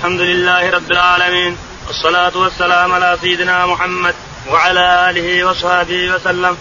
[0.00, 4.14] الحمد لله رب العالمين والصلاة والسلام على سيدنا محمد
[4.50, 6.56] وعلى آله وصحبه وسلم.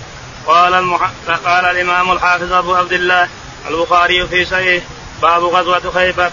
[0.48, 1.10] قال المح...
[1.46, 3.28] قال الإمام الحافظ أبو عبد الله
[3.70, 4.84] البخاري في صحيح
[5.22, 6.30] باب غزوة خيبر.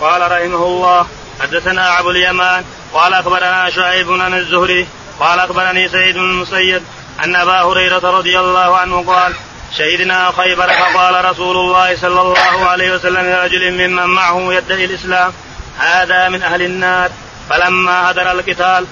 [0.00, 1.06] قال رحمه الله
[1.40, 4.86] حدثنا أبو اليمان قال أخبرنا شعيب عن الزهري
[5.20, 6.82] قال أخبرني سيد بن المسيب
[7.24, 9.34] أن أبا هريرة رضي الله عنه قال
[9.78, 15.32] شهدنا خيبر فقال رسول الله صلى الله عليه وسلم لرجل ممن معه يدعي الإسلام.
[15.78, 17.10] هذا من أهل النار.
[17.50, 18.86] فلما هدر القتال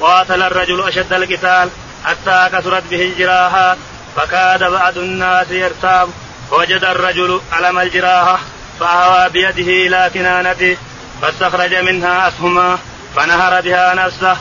[0.00, 1.68] قاتل الرجل أشد القتال
[2.04, 3.76] حتى كثرت به الجراحات
[4.16, 6.08] فكاد بعض الناس يرتاب.
[6.50, 8.38] فوجد الرجل ألم الجراحة
[8.80, 10.76] فأهوى بيده إلى كنانته
[11.22, 12.78] فاستخرج منها أسهما
[13.16, 14.36] فنهر بها نفسه.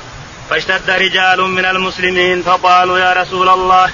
[0.50, 3.90] فاشتد رجال من المسلمين فقالوا يا رسول الله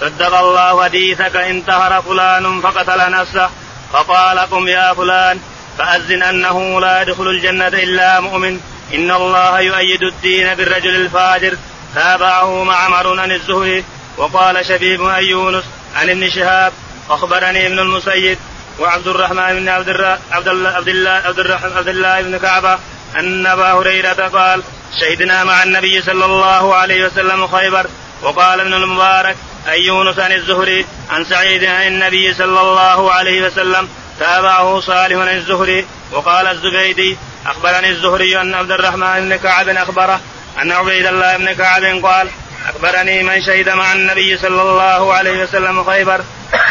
[0.00, 3.50] صدق الله حديثك انتهر فلان فقتل نفسه.
[3.92, 5.40] فقال قم يا فلان
[5.78, 8.60] فأذن أنه لا يدخل الجنة إلا مؤمن.
[8.94, 11.56] إن الله يؤيد الدين بالرجل الفاجر.
[11.94, 13.84] تابعه معمر عن الزهري.
[14.16, 15.64] وقال شبيب أن يونس
[15.96, 16.72] عن ابن شهاب.
[17.10, 18.38] أخبرني ابن المسيد
[18.80, 19.88] وعبد الرحمن بن عبد
[20.32, 22.78] عبد الله عبد الله عبد الله بن كعبة
[23.16, 24.62] أن أبا هريرة قال
[25.00, 27.86] شهدنا مع النبي صلى الله عليه وسلم خيبر.
[28.22, 29.36] وقال ابن المبارك
[29.68, 33.88] أن يونس عن الزهري عن سعيد عن النبي صلى الله عليه وسلم
[34.20, 40.20] تابعه صالح الزهري وقال الزبيدي أخبرني الزهري أن عبد الرحمن بن كعب أخبره
[40.62, 42.28] أن عبيد الله بن كعب قال
[42.68, 46.20] أخبرني من شهد مع النبي صلى الله عليه وسلم خيبر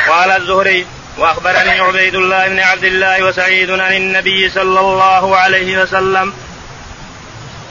[0.10, 0.86] قال الزهري
[1.18, 6.34] وأخبرني عبيد الله بن عبد الله وسعيد عن النبي صلى الله عليه وسلم.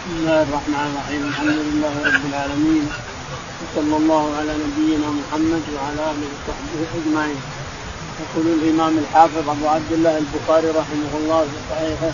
[0.02, 2.90] بسم الله الرحمن الرحيم الحمد لله رب العالمين
[3.62, 7.40] وصلى الله على نبينا محمد وعلى آله وصحبه أجمعين.
[8.20, 12.12] يقول الإمام الحافظ أبو عبد الله البخاري رحمه الله في صحيحه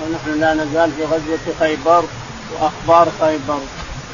[0.00, 2.04] ونحن لا نزال في غزوة خيبر
[2.52, 3.60] وأخبار خيبر.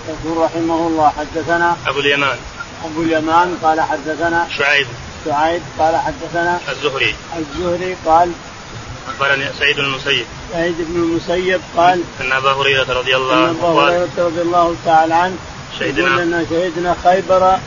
[0.08, 2.38] يقول رحمه الله حدثنا أبو اليمان.
[2.84, 4.86] أبو اليمان قال حدثنا شعيب.
[5.24, 7.14] شعيب قال حدثنا الزهري.
[7.38, 8.32] الزهري قال
[9.08, 10.26] اخبرني سعيد بن المسيب.
[10.52, 15.14] سعيد بن المسيب قال أن أبا هريرة رضي الله عنه ابا هريرة رضي الله تعالى
[15.14, 15.36] عنه
[15.78, 17.58] شهدنا شهدنا خيبر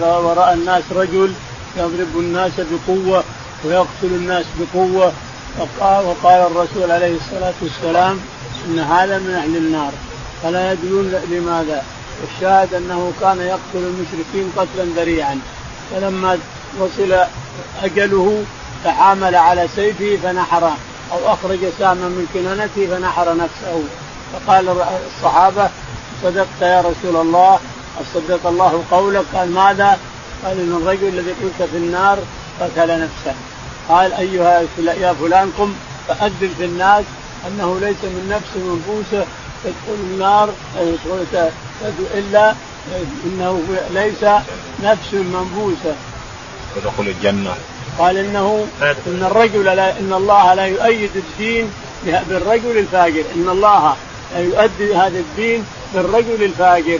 [0.00, 1.32] وراى الناس رجل
[1.78, 3.24] يضرب الناس بقوة
[3.64, 5.12] ويقتل الناس بقوة.
[5.58, 8.20] وقال, وقال الرسول عليه الصلاة والسلام
[8.66, 9.92] إن هذا من أهل النار.
[10.42, 11.84] فلا يدرون لماذا.
[12.20, 15.40] والشاهد أنه كان يقتل المشركين قتلا ذريعا.
[15.90, 16.38] فلما
[16.80, 17.16] وصل
[17.82, 18.44] أجله
[18.84, 20.76] تحامل على سيفه فنحره
[21.12, 23.82] أو أخرج سهما من كنانته فنحر نفسه.
[24.32, 24.68] فقال
[25.16, 25.70] الصحابة
[26.22, 27.58] صدقت يا رسول الله
[28.14, 29.98] صدق الله قولك قال ماذا؟
[30.44, 32.18] قال ان الرجل الذي قلت في النار
[32.60, 33.34] قتل نفسه.
[33.88, 35.74] قال أيها يا فلان قم
[36.08, 37.04] فأذن في الناس
[37.46, 39.26] أنه ليس من نفس منفوسه
[39.64, 40.50] تدخل النار
[42.14, 42.54] إلا
[43.26, 43.62] إنه
[43.94, 44.24] ليس
[44.82, 45.94] نفس منفوسه
[46.76, 47.54] تدخل الجنة.
[47.98, 51.70] قال إنه إن الرجل لا إن الله لا يؤيد الدين
[52.04, 53.24] بالرجل الفاجر.
[53.36, 53.96] إن الله
[54.34, 56.98] لا يؤدي هذا الدين بالرجل الفاجر.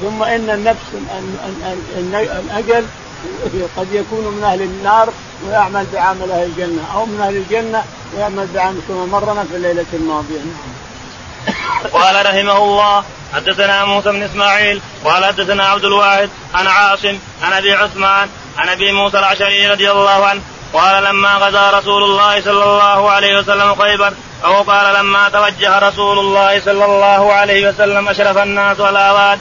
[0.00, 0.86] ثم إن النفس
[1.98, 2.86] الأجل
[3.76, 5.12] قد يكون من أهل النار
[5.46, 7.84] ويعمل بعمل أهل الجنة أو من أهل الجنة
[8.14, 10.80] ويعمل بعمل كما مرنا في الليلة الماضية نعم.
[11.92, 17.72] قال رحمه الله حدثنا موسى بن إسماعيل قال حدثنا عبد الواحد عن عاصم عن أبي
[17.72, 18.28] عثمان
[18.58, 20.40] عن أبي موسى الأشعري رضي الله عنه
[20.72, 24.12] قال لما غزا رسول الله صلى الله عليه وسلم خيبر
[24.44, 29.38] أو قال لما توجه رسول الله صلى الله عليه وسلم أشرف الناس على واد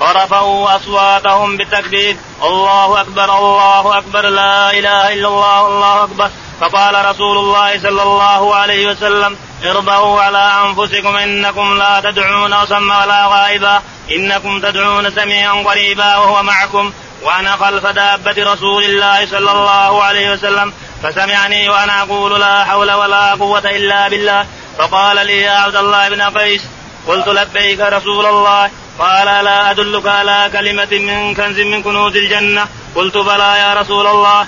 [0.00, 6.30] فرفعوا أصواتهم بالتكبير الله أكبر الله أكبر لا إله إلا الله الله أكبر.
[6.60, 13.26] فقال رسول الله صلى الله عليه وسلم اربعوا على أنفسكم إنكم لا تدعون اصم ولا
[13.26, 16.92] غائبا إنكم تدعون سميعا قريبا وهو معكم.
[17.22, 23.34] وأنا خلف دابة رسول الله صلى الله عليه وسلم فسمعني وأنا أقول لا حول ولا
[23.34, 24.46] قوة إلا بالله.
[24.78, 26.62] فقال لي يا عبد الله بن قيس
[27.06, 28.70] قلت لبيك رسول الله.
[28.98, 32.66] قال لا أدلك على كلمة من كنز من كنوز الجنة.
[32.94, 34.46] قلت بلى يا رسول الله.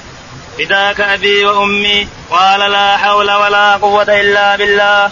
[0.59, 2.09] فداك أبي وأمي.
[2.31, 5.11] قال لا حول ولا قوة إلا بالله.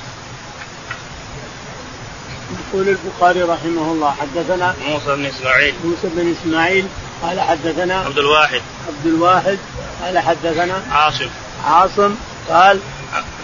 [2.72, 5.74] يقول البخاري رحمه الله حدثنا موسى بن إسماعيل.
[5.84, 6.86] موسى بن إسماعيل
[7.22, 8.62] قال حدثنا عبد الواحد.
[8.88, 9.58] عبد الواحد
[10.02, 11.28] قال حدثنا عاصم.
[11.66, 12.14] عاصم
[12.48, 12.80] قال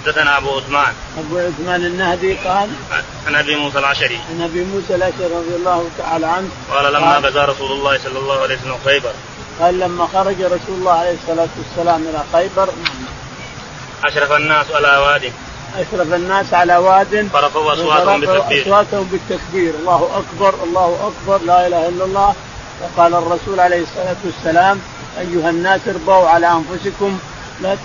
[0.04, 0.92] حدثنا أبو عثمان.
[1.18, 2.70] أبو عثمان النهدي قال
[3.26, 7.44] عن أبي موسى الاشعري عن أبي موسى الاشعري رضي الله تعالى عنه قال لما غزا
[7.44, 9.12] رسول الله صلى الله عليه وسلم خيبر.
[9.60, 12.68] قال لما خرج رسول الله عليه الصلاة والسلام إلى خيبر
[14.04, 15.32] أشرف الناس على واد.
[15.76, 17.28] أشرف الناس على واد.
[17.32, 18.62] فرفعوا أصواتهم بالتكبير.
[18.62, 19.74] أصواتهم بالتكبير.
[19.74, 22.34] الله أكبر الله أكبر لا إله إلا الله.
[22.82, 24.80] وقال الرسول عليه الصلاة والسلام
[25.18, 27.18] أيها الناس اربوا على أنفسكم
[27.62, 27.76] لا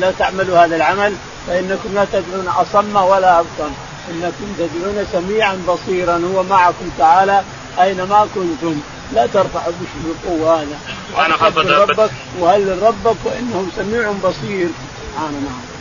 [0.00, 1.14] لا تعملوا هذا العمل
[1.46, 3.72] فإنكم لا تدعون أصم ولا أبصم.
[4.10, 7.42] إنكم تدعون سميعا بصيرا هو معكم تعالى
[7.80, 8.80] أينما كنتم.
[9.12, 9.72] لا ترفعوا
[10.04, 10.78] بالقوه هذا
[11.16, 11.36] وأنا
[11.82, 14.68] ربك وهل ربك وانه سميع بصير؟
[15.14, 15.77] سبحان نعم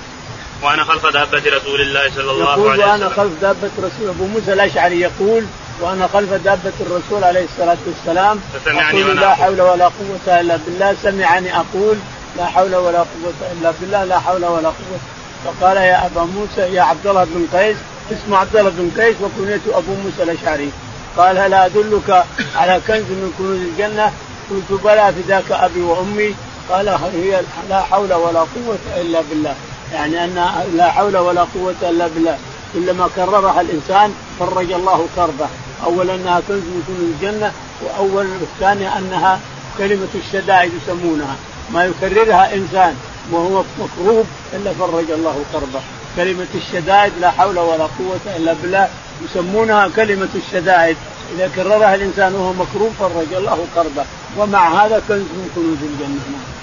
[0.63, 2.89] وأنا خلف دابة رسول الله صلى الله عليه وسلم.
[2.89, 5.43] وأنا خلف دابة رسول أبو موسى الاشعري يقول
[5.81, 8.39] وأنا خلف دابة الرسول عليه الصلاة والسلام.
[8.53, 10.95] فسمعني أقول لا حول ولا قوة إلا بالله.
[11.03, 11.97] سمعني أقول
[12.37, 14.03] لا حول ولا قوة إلا بالله.
[14.03, 14.99] لا حول ولا قوة.
[15.45, 17.77] فقال يا أبا موسى يا عبد الله بن قيس
[18.11, 20.71] اسمه عبد الله بن قيس وكنيته أبو موسى الاشعري
[21.17, 22.25] قال هل أدلك
[22.55, 24.11] على كنز من كنوز الجنة؟
[24.49, 26.35] قلت بلى فداك أبي وأمي.
[26.69, 29.55] قال هي لا حول ولا قوة إلا بالله.
[29.93, 30.35] يعني أن
[30.75, 32.37] لا حول ولا قوة إلا بالله.
[32.73, 35.47] كلما كررها الإنسان فرج الله كربه.
[35.85, 37.51] اولا أنها كنز من كنوز الجنة
[37.83, 39.39] واول الثانية أنها
[39.77, 41.35] كلمة الشدائد يسمونها.
[41.73, 42.95] ما يكررها إنسان
[43.31, 45.81] وهو مكروب إلا فرج الله كربه.
[46.15, 48.89] كلمة الشدائد لا حول ولا قوة إلا بالله
[49.25, 50.97] يسمونها كلمة الشدائد.
[51.35, 54.05] إذا كررها الإنسان وهو مكروب فرج الله كربه.
[54.37, 56.56] ومع هذا كنز من كنوز الجنة.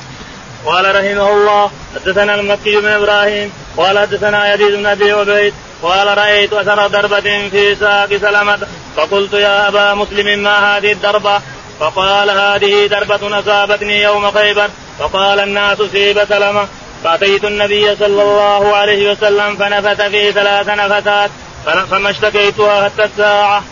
[0.66, 6.52] قال رحمه الله حدثنا المكي بن إبراهيم قال حدثنا يزيد بن أبي عبيد قال رأيت
[6.52, 8.58] أثر ضربه في ساق سلمه
[8.96, 11.40] فقلت يا أبا مسلم ما هذه الضربه
[11.81, 14.69] فقال هذه ضربه أصابتني يوم خيبر
[14.99, 16.69] فقال الناس سيب سلمه
[17.05, 21.31] فأتيت النبي صلى الله عليه وسلم فنفث في ثلاث نفثات
[21.90, 23.62] فما اشتكيتها حتى الساعة.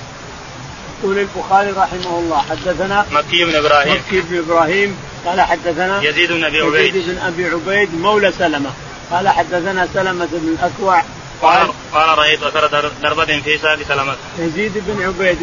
[1.02, 3.92] يقول البخاري رحمه الله حدثنا مكي بن إبراهيم.
[3.92, 4.96] مكي بن إبراهيم
[5.26, 6.94] قال حدثنا يزيد بن أبي عبيد.
[6.94, 8.70] يزيد بن أبي عبيد مولى سلمة.
[9.10, 11.02] قال حدثنا سلمة بن الأكوع.
[11.42, 14.16] قال قال رأيت أثر ضربه في ساق سلمة.
[14.38, 15.38] يزيد بن عبيد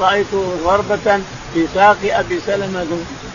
[0.00, 0.26] رأيت
[0.64, 1.20] ضربه
[1.54, 2.86] في ساق أبي سلمة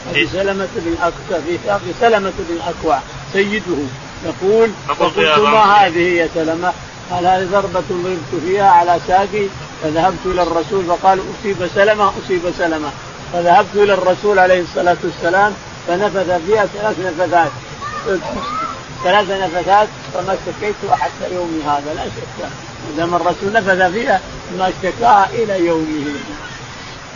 [0.09, 2.99] أبي سلمة بن الاكوع في ساق سلمة بن الأكوع
[3.33, 3.77] سيده.
[4.25, 6.73] يقول فقلت ما هذه يا سلمة؟
[7.11, 9.45] قال هذه ضربة ضربت فيها على ساقي
[9.83, 12.91] فذهبت إلى الرسول فقال أصيب سلمة أصيب سلمة.
[13.33, 15.53] فذهبت إلى الرسول عليه الصلاة والسلام
[15.87, 17.51] فنفث فيها ثلاث نفثات
[19.03, 22.49] ثلاث نفثات فما اشتكيت حتى يومي هذا لا شك.
[22.97, 24.21] ما الرسول نفث فيها
[24.57, 26.05] ما اشتكاها إلى يومه.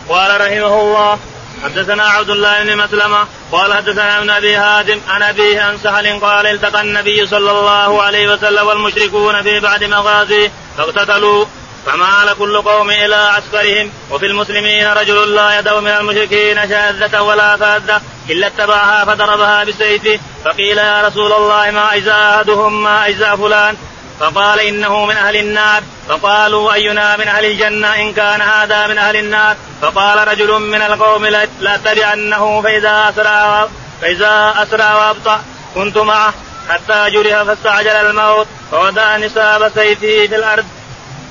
[0.08, 1.18] قال رحمه الله
[1.64, 6.46] حدثنا عبد الله بن مسلمة قال حدثنا ابن أبي هادم عن أبيه عن سهل قال
[6.46, 11.44] التقى النبي صلى الله عليه وسلم والمشركون في بعد مغازيه فاقتتلوا
[11.86, 18.00] فمال كل قوم إلى عسكرهم وفي المسلمين رجل لا يدعو من المشركين شاذة ولا فاذة.
[18.30, 23.76] إلا اتبعها فضربها بسيفه فقيل يا رسول الله ما اجزاء أحدهم ما اجزاء فلان؟
[24.20, 25.82] فقال إنه من أهل النار.
[26.08, 29.56] فقالوا أينا من أهل الجنة؟ إن كان هذا من أهل النار.
[29.82, 31.26] فقال رجل من القوم
[31.60, 33.68] لاتبعنه فإذا أسرع
[34.02, 35.42] فإذا أسرع وأبطأ.
[35.74, 36.34] كنت معه
[36.68, 40.64] حتى جرح فاستعجل الموت فودع نساب سيفه في الأرض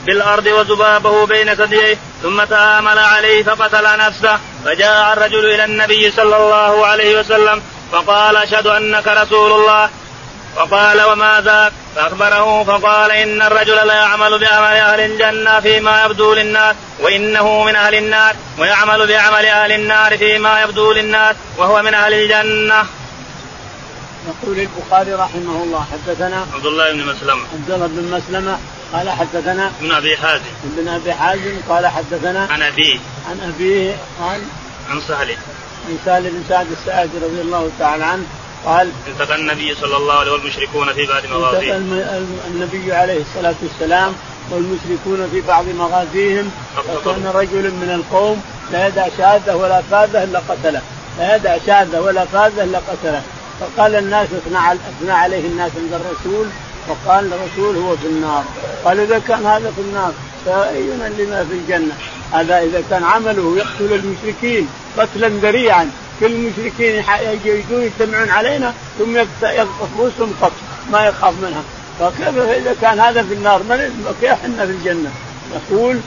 [0.05, 1.97] في الأرض وذبابه بين ثدييه.
[2.23, 7.61] ثم تآمل عليه فقتل نفسه فجاء الرجل إلى النبي صلى الله عليه وسلم
[7.91, 9.89] فقال أشهد أنك رسول الله.
[10.55, 16.75] فقال وما ذاك؟ فأخبره فقال إن الرجل لا يعمل بعمل أهل الجنة فيما يبدو للناس
[16.99, 22.85] وإنه من أهل النار ويعمل بعمل أهل النار فيما يبدو للناس وهو من أهل الجنة.
[24.27, 27.43] يقول البخاري رحمه الله حدثنا عبد الله بن مسلمة.
[27.53, 28.57] عبد الله بن مسلمة
[28.93, 30.43] قال حدثنا ابن أبي حازم.
[30.77, 32.99] ابن أبي حازم قال حدثنا عن أبيه.
[33.29, 34.41] عن أبيه قال
[34.89, 35.31] عن سهل.
[35.89, 38.23] عن سهل بن سعد الساعدي رضي الله تعالى عنه
[38.65, 42.03] قال التقى النبي صلى الله عليه والمشركون في بعض مغازيهم
[42.47, 44.13] النبي عليه الصلاة والسلام
[44.51, 46.51] والمشركون في بعض مغازيهم
[46.89, 48.41] وكان رجل من القوم
[48.71, 50.81] لا يدع شاذه ولا فاذه إلا قتله.
[51.19, 53.21] لا يدع شاذه ولا فاذه إلا قتله.
[53.59, 54.27] فقال الناس
[55.01, 56.47] اثنى عليه الناس عند الرسول
[56.89, 58.43] وقال الرسول هو في النار.
[58.85, 60.13] قال إذا كان هذا في النار
[60.45, 61.93] فاينا لما في الجنة.
[62.33, 64.67] هذا إذا كان عمله يقتل المشركين
[64.97, 65.89] قتلا ذريعا.
[66.19, 67.03] كل المشركين
[67.45, 69.67] يجون يجتمعون علينا ثم يقطف
[69.97, 70.51] رؤوسهم قط.
[70.91, 71.63] ما يخاف منها.
[71.99, 73.61] فكيف إذا كان هذا في النار؟
[74.21, 75.09] كيف إحنا في الجنة؟
[75.55, 75.99] يقول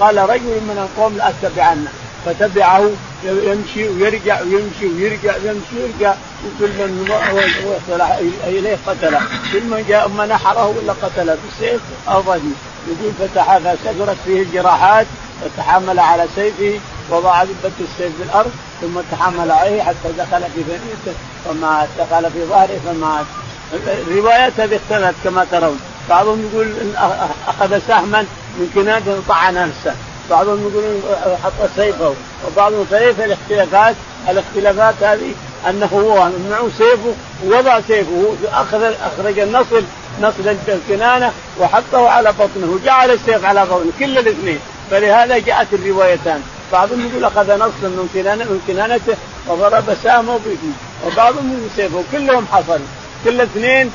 [0.00, 1.90] قال رجل من القوم لاتبعنه
[2.26, 2.90] فتبعه
[3.24, 6.14] يمشي ويرجع ويمشي ويرجع ويمشي ويرجع.
[6.44, 7.10] وكل من
[7.66, 8.00] وصل
[8.46, 9.20] اليه قتله؟
[9.52, 12.52] كل من جاء نحره ولا قتله؟ بالسيف أو رجل
[12.88, 15.06] يقول فتح فسكرت فيه الجراحات
[15.42, 16.80] فتحمل على سيفه
[17.10, 22.44] وضع دبة السيف في الأرض ثم تحمل عليه حتى دخل في فنيته فمات دخل في
[22.44, 23.26] ظهره فمات
[24.08, 25.80] الروايات هذه اختلفت كما ترون.
[26.08, 26.72] بعضهم يقول
[27.48, 28.26] أخذ سهما
[28.58, 29.94] من كنانه طعن نفسه.
[30.30, 31.02] بعضهم يقولون
[31.44, 32.14] حط سيفه
[32.46, 33.94] وبعضهم فليس الاختلافات
[34.28, 35.34] الاختلافات هذه
[35.68, 37.14] أنه هو معه سيفه
[37.44, 39.82] ووضع سيفه اخذ أخرج النصل
[40.20, 44.58] نصل الكنانة وحطه على بطنه وجعل السيف على بطنه كل الاثنين.
[44.90, 46.42] فلهذا جاءت الروايتان.
[46.72, 49.16] بعضهم يقول أخذ نصلا من كنانه من كنانته
[49.48, 50.58] وضرب سامه به
[51.06, 52.86] وبعضهم يقول سيفه كلهم حصلوا
[53.24, 53.90] كل اثنين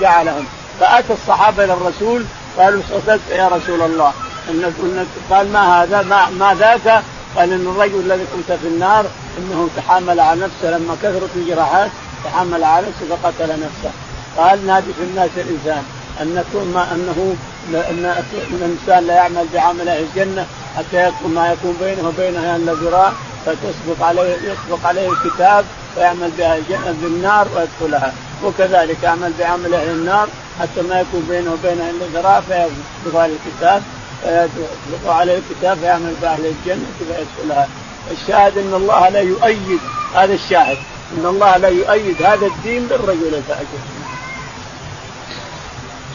[0.00, 0.44] جعلهم.
[0.80, 2.24] فأتى الصحابة إلى الرسول
[2.58, 2.82] قالوا
[3.30, 4.12] يا رسول الله.
[4.48, 7.02] إن قال ما هذا؟ ما, ما ذاك؟
[7.36, 9.06] قال إن الرجل الذي كنت في النار
[9.38, 11.90] إنه تحامل على نفسه لما كثرت الجراحات
[12.24, 13.90] تحمل على نفسه فقتل نفسه.
[14.36, 15.82] قال نادي في الناس الإنسان
[16.20, 16.44] أن
[16.74, 17.36] ما أنه
[17.74, 23.12] أن الإنسان لا يعمل بعمل أهل الجنة حتى يكون ما يكون بينه وبينها الا ذراع
[23.46, 28.12] فتسبق عليه يسبق عليه الكتاب فيعمل بها الجنه بالنار ويدخلها.
[28.44, 30.28] وكذلك يعمل بعمل أهل النار
[30.60, 32.40] حتى ما يكون بينه وبينها الا ذراع
[33.20, 33.82] عليه الكتاب
[34.22, 37.68] فيسبق عليه الكتاب فيعمل بأهل الجنة فيدخلها
[38.10, 39.80] الشاهد إن الله لا يؤيد
[40.14, 40.78] هذا الشاهد.
[41.18, 43.80] إن الله لا يؤيد هذا الدين بالرجل الفاجر.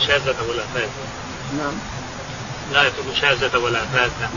[0.08, 1.06] شاذة ولا فاسدة
[1.58, 1.74] نعم.
[2.74, 4.30] لا يترك شاذة ولا فاسدة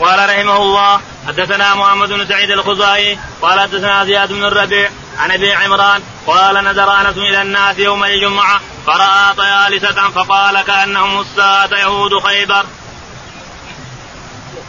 [0.00, 5.52] قال رحمه الله حدثنا محمد بن سعيد الخزاعي قال حدثنا زياد بن الربيع عن أبي
[5.52, 12.64] عمران قال نذر أنس إلى الناس يوم الجمعة فرأى طيالسه فقال كأنهم الساعة يهود خيبر.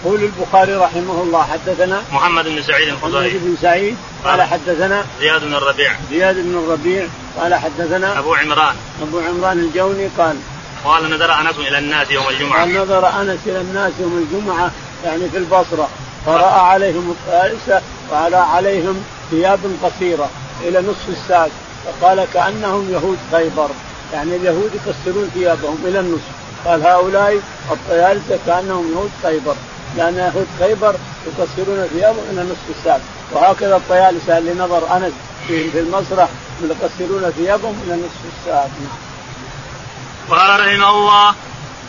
[0.06, 3.28] يقول البخاري رحمه الله حدثنا محمد بن سعيد الخزاعي.
[3.28, 5.96] محمد بن سعيد قال حدثنا زياد بن الربيع.
[6.10, 7.08] زياد بن الربيع
[7.40, 8.76] قال حدثنا أبو عمران.
[9.02, 10.38] أبو عمران الجوني قال
[10.86, 12.60] قال نذر أنس إلى الناس يوم الجمعة.
[12.60, 14.72] قال نظر أنس إلى الناس يوم الجمعة
[15.06, 15.90] يعني في البصرة
[16.26, 17.82] فرأى عليهم الثالثه
[18.12, 20.30] وعلى عليهم ثياب قصيرة
[20.62, 21.50] إلى نصف الساق
[21.86, 23.70] فقال كأنهم يهود خيبر.
[24.14, 26.32] يعني اليهود يكسرون ثيابهم إلى النصف.
[26.66, 27.40] قال هؤلاء
[27.72, 29.56] الطيالسه كأنهم يهود خيبر.
[29.98, 30.96] لأن يهود خيبر
[31.28, 33.02] يكسرون ثيابهم إلى نصف الساق.
[33.32, 35.14] وهكذا الطيالسه اللي نظر أنس
[35.48, 36.30] في المسرح
[36.64, 38.70] يكسرون ثيابهم إلى نصف الساق.
[40.30, 41.36] قال رحمه الله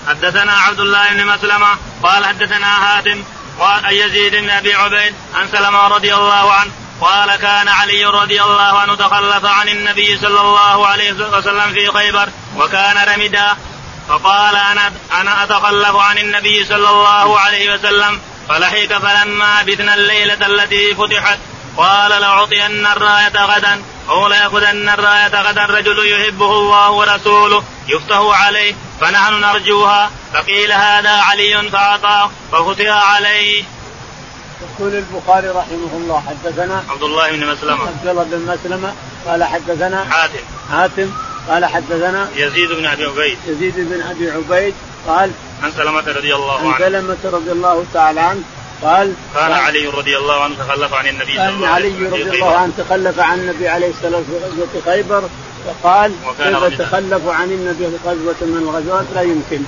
[0.08, 1.68] حدثنا عبد الله بن مسلمة
[2.02, 3.24] قال حدثنا هاتم
[3.58, 8.78] وعن يزيد بن أبي عبيد عن سلمة رضي الله عنه قال كان علي رضي الله
[8.78, 13.56] عنه تخلف عن النبي صلى الله عليه وسلم في خيبر وكان رمدا.
[14.08, 20.94] فقال أنا أنا أتخلف عن النبي صلى الله عليه وسلم فلحق فلما بثنا الليلة التي
[20.94, 21.38] فتحت.
[21.76, 28.74] قال لأعطين الراية غدا أو ليأخذن الراية غدا رجل يحبه الله ورسوله يفتح عليه.
[29.02, 33.64] فنحن نرجوها فقيل هذا علي فأعطاه ففتح عليه.
[34.62, 37.86] يقول البخاري رحمه الله حدثنا عبد الله بن مسلمة.
[37.86, 38.94] عبد الله بن مسلمة
[39.26, 40.44] قال حدثنا حاتم.
[40.72, 41.10] حاتم
[41.48, 43.38] قال حدثنا يزيد بن أبي عبيد.
[43.46, 44.74] يزيد بن أبي عبيد
[45.08, 45.30] قال
[45.62, 46.74] عن سلمة رضي الله عنه.
[46.74, 48.42] عن سلمة رضي الله تعالى عنه
[48.82, 52.14] قال كان علي رضي الله عنه تخلف عن النبي صلى الله عليه وسلم.
[52.14, 55.28] علي رضي الله عنه تخلف عن النبي عليه الصلاة والسلام في غزوة خيبر.
[55.66, 59.62] فقال كيف تخلف عن النبي في غزوة من الغزوات؟ لا يمكن.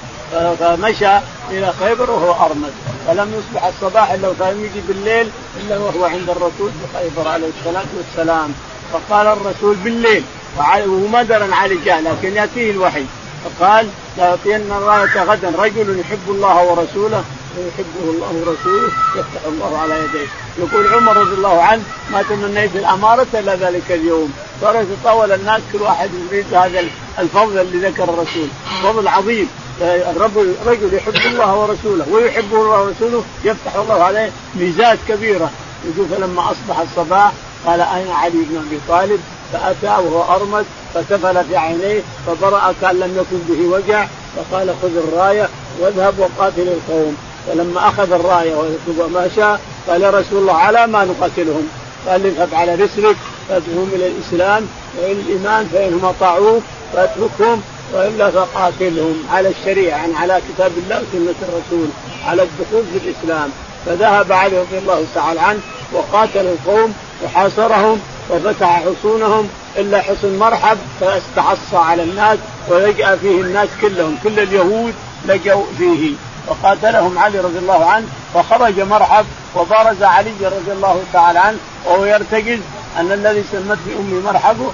[0.60, 1.18] فمشى
[1.50, 2.72] إلى خيبر وهو أرمد.
[3.06, 7.84] فلم يصبح الصباح إلا وكان يجي بالليل إلا وهو عند الرسول في خيبر عليه الصلاة
[7.96, 8.52] والسلام.
[8.92, 10.22] فقال الرسول بالليل
[10.56, 13.04] وهو ما درى علي جاء لكن يأتيه الوحي.
[13.44, 15.52] فقال لأعطين الراية غدا.
[15.58, 17.24] رجل يحب الله ورسوله
[17.58, 20.26] ويحبه الله ورسوله يفتح الله على يديه.
[20.58, 21.82] يقول عمر رضي الله عنه
[22.12, 24.32] ما تمنيت الأمارة إلا ذلك اليوم.
[24.60, 26.84] صار يتطاول الناس كل واحد يريد هذا
[27.18, 28.48] الفضل اللي ذكر الرسول.
[28.82, 29.48] فضل عظيم.
[29.80, 35.50] الرجل رجل يحب الله ورسوله ويحبه الله ورسوله يفتح الله عليه ميزات كبيرة.
[35.84, 37.32] يقول فلما أصبح الصباح
[37.66, 39.20] قال أين علي بن أبي طالب؟
[39.52, 44.06] فأتى وهو أرمد فتفل في عينيه فبرأ كان لم يكن به وجع.
[44.36, 45.48] فقال خذ الراية
[45.80, 47.16] واذهب وقاتل القوم.
[47.46, 48.54] فلما أخذ الرايه
[48.98, 49.56] ومشى
[49.88, 51.68] قال يا رسول الله على ما نقاتلهم؟
[52.08, 53.16] قال اذهب على رسلك
[53.48, 54.66] فادعوهم إلى الإسلام
[54.98, 59.24] وإلى الإيمان فإنهم أطاعوك فاتركهم والا فقاتلهم.
[59.32, 61.88] على الشريعة يعني على كتاب الله وسنة الرسول
[62.26, 63.50] على الدخول في الإسلام.
[63.86, 65.60] فذهب علي رضي الله تعالى عنه
[65.92, 74.18] وقاتل القوم وحاصرهم وفتح حصونهم إلا حصن مرحب فاستعصى على الناس ولجأ فيه الناس كلهم.
[74.22, 74.94] كل اليهود
[75.28, 76.14] لجوا فيه.
[76.48, 82.58] وقاتلهم علي رضي الله عنه فخرج مرحب وبارز علي رضي الله تعالى عنه وهو يرتجز
[82.98, 84.72] أن الذي سمت بامي مرحب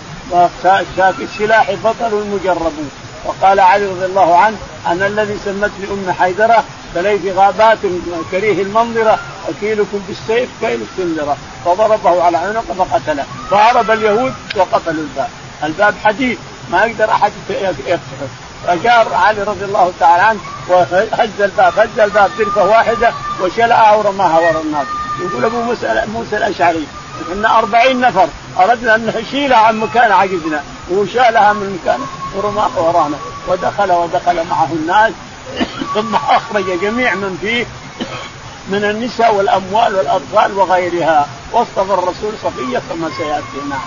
[1.20, 2.90] السلاح بطل المجربون
[3.24, 7.78] وقال علي رضي الله عنه أن الذي سمت لام حيدرة فلي غابات
[8.30, 11.36] كريه المنظرة اكيلكم بالسيف كيل السندرة.
[11.64, 13.24] فضربه على عنقه فقتله.
[13.50, 15.28] فهرب اليهود وقتلوا الباب.
[15.64, 16.38] الباب حديد
[16.70, 22.64] ما يقدر أحد يفتحه فجاء علي رضي الله تعالى عنه وهز الباب هز الباب درفه
[22.64, 24.86] واحدة وشلعها ورماها وراء الناس.
[25.20, 26.86] يقول أبو موسى موسى الأشعري
[27.32, 30.62] إحنا أربعين نفر أردنا أن نشيلها عن مكان عجزنا.
[30.90, 33.16] وشالها من مكانه ورماها ورانا
[33.48, 35.12] ودخل ودخل معه الناس
[35.94, 37.66] ثم أخرج جميع من فيه
[38.72, 41.26] من النساء والأموال والأطفال وغيرها.
[41.52, 43.80] واصطفى الرسول صفية كما سياتي نعم.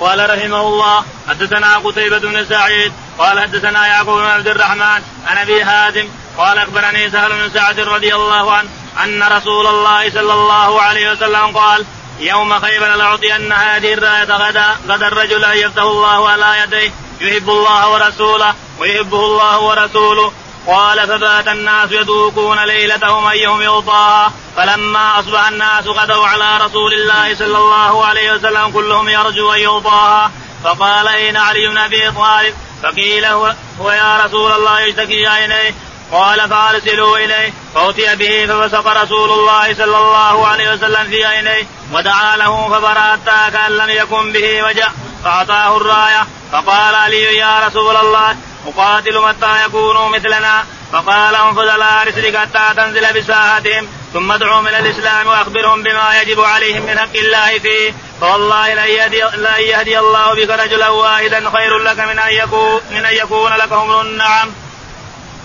[0.00, 5.62] قال رحمه الله حدثنا قتيبة بن سعيد قال حدثنا يعقوب بن عبد الرحمن عن أبي
[5.62, 6.08] هازم
[6.38, 8.68] قال أخبرني سهل بن سعد رضي الله عنه
[9.04, 11.84] أن رسول الله صلى الله عليه وسلم قال
[12.20, 17.90] يوم خيبر لأعطين هذه الراية غدا غدا الرجل أن يفتح الله على يديه يحب الله
[17.90, 20.32] ورسوله ويحبه الله ورسوله.
[20.66, 27.58] قال فبات الناس يذوقون ليلتهم أيهم يوطاها فلما أصبح الناس غدوا على رسول الله صلى
[27.58, 30.30] الله عليه وسلم كلهم يرجو أن يوطاها
[30.64, 35.74] فقال أين علي بن أبي طالب؟ فقيل هو, هو يا رسول الله يشتكي عينيه
[36.12, 37.52] قال فأرسلوا إليه.
[37.74, 41.66] فأتي به فبصق رسول الله صلى الله عليه وسلم في عينيه.
[41.92, 44.88] ودعا له فبرأ حتى كأن لم يكن به وجع.
[45.24, 46.26] فأعطاه الراية.
[46.52, 50.64] فقال علي يا رسول الله أقاتل متى يكونوا مثلنا.
[50.92, 56.82] فقال انفذ على رسلك حتى تنزل بساحتهم ثم ادعوا من الإسلام وأخبرهم بما يجب عليهم
[56.82, 57.92] من حق الله فيه.
[58.20, 63.04] فوالله لن يهدي, لن يهدي الله بك رجلا واحدا خير لك من أن يكون من
[63.04, 64.50] أن يكون لك أمر النعم.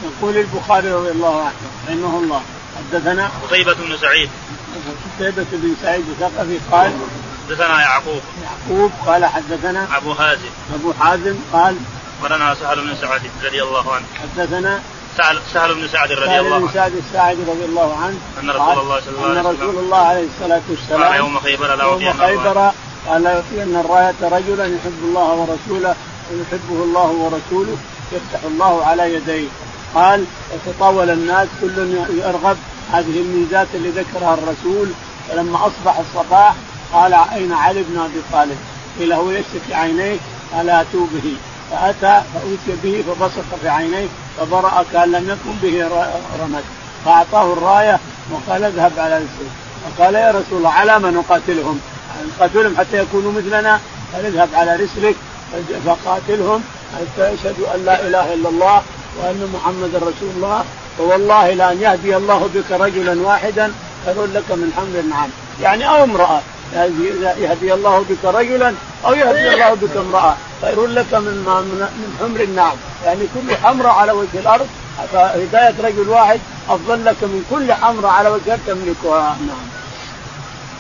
[0.03, 1.53] يقول البخاري رضي الله عنه
[1.88, 2.44] رحمه الله
[2.77, 4.30] حدثنا قتيبة بن سعيد.
[5.20, 6.94] قتيبة بن سعيد الثقفي قال
[7.48, 8.22] حدثنا يعقوب.
[8.44, 10.50] يعقوب قال حدثنا أبو حازم.
[10.74, 11.77] أبو حازم قال
[12.22, 14.06] اخبرنا سهل بن سعد رضي الله عنه.
[14.22, 14.82] حدثنا
[15.17, 16.74] سهل سهل بن سعد رضي الله عنه.
[16.74, 18.17] سعد الساعدي رضي الله عنه.
[18.39, 21.39] أن رسول الله صلى الله عليه وسلم ان رسول الله عليه الصلاة والسلام قال يوم
[21.39, 22.72] خيبر لا يوم خيبر
[23.08, 25.96] قال يعطين الراية رجلا يحب الله ورسوله
[26.32, 27.77] ويحبه الله ورسوله
[28.12, 29.48] يفتح الله على يديه.
[29.96, 32.58] قال وتطاول الناس كل يرغب.
[32.91, 34.89] هذه الميزات اللي ذكرها الرسول.
[35.30, 36.56] فلما أصبح الصباح
[36.93, 38.58] قال أين علي بن أبي طالب؟
[38.99, 40.17] قيل هو يشتكي عينيه
[40.54, 41.36] قال اتوا به.
[41.71, 44.08] فأتى فاتي به فبصق في عينيه
[44.39, 45.88] فبرأ كان لم يكن به
[46.43, 46.63] رمد
[47.06, 47.99] فأعطاه الراية
[48.32, 49.52] وقال اذهب على رسلك
[49.97, 51.80] فقال يا رسول الله على من نقاتلهم؟
[52.38, 53.80] نقاتلهم حتى يكونوا مثلنا؟
[54.13, 55.15] قال اذهب على رسلك.
[55.86, 56.63] فقاتلهم
[56.95, 58.82] حتى يشهدوا أن لا إله إلا الله
[59.17, 60.63] وأن محمدا رسول الله.
[60.97, 63.73] فوالله لأن يهدي الله بك رجلا واحدا
[64.06, 65.30] خير لك من حمر النعم
[65.62, 66.41] يعني أو امرأة
[67.38, 68.73] يهدي الله بك رجلا
[69.06, 70.36] أو يهدي الله بك امرأة.
[70.63, 71.38] خير لك من
[71.99, 74.67] من حمر النعم يعني كل حمراء على وجه الأرض
[75.13, 79.67] فهداية رجل واحد أفضل لك من كل حمراء على وجه الأرض تملكها نعم.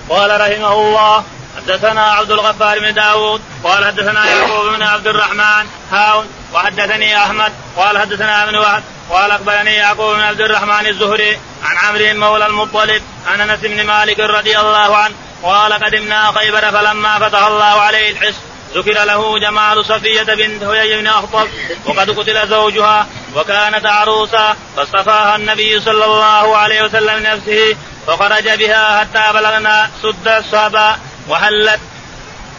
[0.09, 1.23] قال رحمه الله
[1.57, 7.97] حدثنا عبد الغفار بن داود قال حدثنا يعقوب بن عبد الرحمن هاون وحدثني أحمد قال
[7.97, 13.41] حدثنا ابن وهب قال أخبرني يعقوب بن عبد الرحمن الزهري عن عمرو مولى المطلب عن
[13.41, 19.03] أنس بن مالك رضي الله عنه قال قدمنا خيبر فلما فتح الله عليه الحصن ذكر
[19.03, 21.47] له جمال صفية بنت هيي بن أخطب
[21.85, 27.75] وقد قتل زوجها وكانت عروسا فاصطفاها النبي صلى الله عليه وسلم لنفسه
[28.07, 30.97] فخرج بها حتى بلغنا سد الصبا
[31.29, 31.79] وحلت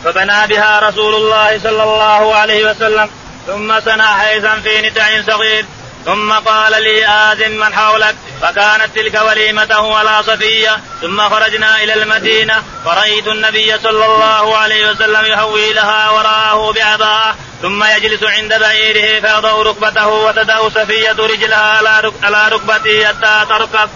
[0.05, 3.11] فبنى بها رسول الله صلى الله عليه وسلم
[3.47, 5.65] ثم سنى حيثا في ندع صغير.
[6.05, 10.77] ثم قال لي آذن من حولك فكانت تلك وليمته على صفية.
[11.01, 17.85] ثم خرجنا إلى المدينة فرأيت النبي صلى الله عليه وسلم يهوي لها وراءه بعباءة ثم
[17.85, 23.91] يجلس عند بعيره فيضع ركبته وتدع صفية رجلها على ركبته حتى تركب.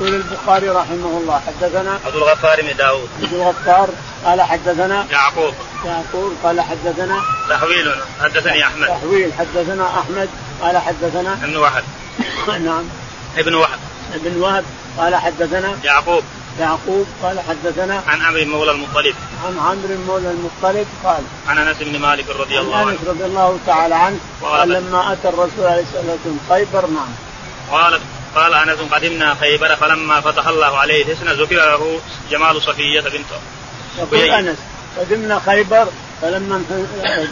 [0.00, 3.08] يقول البخاري رحمه الله حدثنا عبد الغفار بن داود.
[3.22, 3.88] عبد الغفار
[4.24, 5.54] قال حدثنا يعقوب.
[5.84, 8.88] يعقوب قال حدثنا تحويل حدثني أحمد.
[8.88, 10.28] تحويل حدثنا أحمد
[10.62, 11.84] قال حدثنا ابن وهب.
[12.66, 12.84] نعم.
[13.36, 13.78] ابن وهب.
[14.14, 14.64] ابن وهب
[14.98, 16.22] قال حدثنا يعقوب.
[16.60, 19.14] يعقوب قال حدثنا عن عمرو مولى المطلب.
[19.46, 22.90] عن عمرو مولى المطلب قال عن أنس بن مالك رضي الله عنه.
[22.90, 27.08] انس رضي الله تعالى عنه قال لما أتى الرسول عليه الصلاة والسلام خيبر نعم.
[27.70, 28.00] قال
[28.34, 33.40] قال أنس قدمنا خيبر فلما فتح الله عليه الحسن ذكر له جمال صفية بنته
[33.98, 34.58] يقول أنس
[34.98, 35.86] قدمنا خيبر
[36.22, 36.62] فلما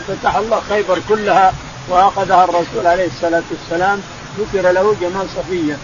[0.08, 1.54] فتح الله خيبر كلها
[1.88, 4.00] وأخذها الرسول عليه الصلاة والسلام
[4.38, 5.78] ذكر له جمال صفية.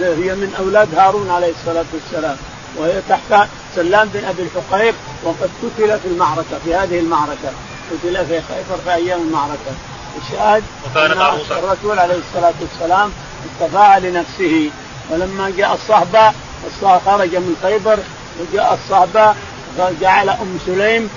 [0.00, 2.36] هي من أولاد هارون عليه الصلاة والسلام.
[2.76, 7.50] وهي تحت سلام بن أبي الحقيق وقد قتل في المعركة في هذه المعركة.
[7.90, 9.72] قتل في خيبر في أيام المعركة.
[10.22, 10.62] الشاهد
[10.96, 13.12] عروسا الرسول عليه الصلاة والسلام
[13.46, 14.70] اصطفاها لنفسه.
[15.10, 16.32] ولما جاء الصهبه
[17.06, 17.98] خرج من خيبر
[18.40, 19.34] وجاء الصهبه
[19.78, 21.10] فجعل أم سليم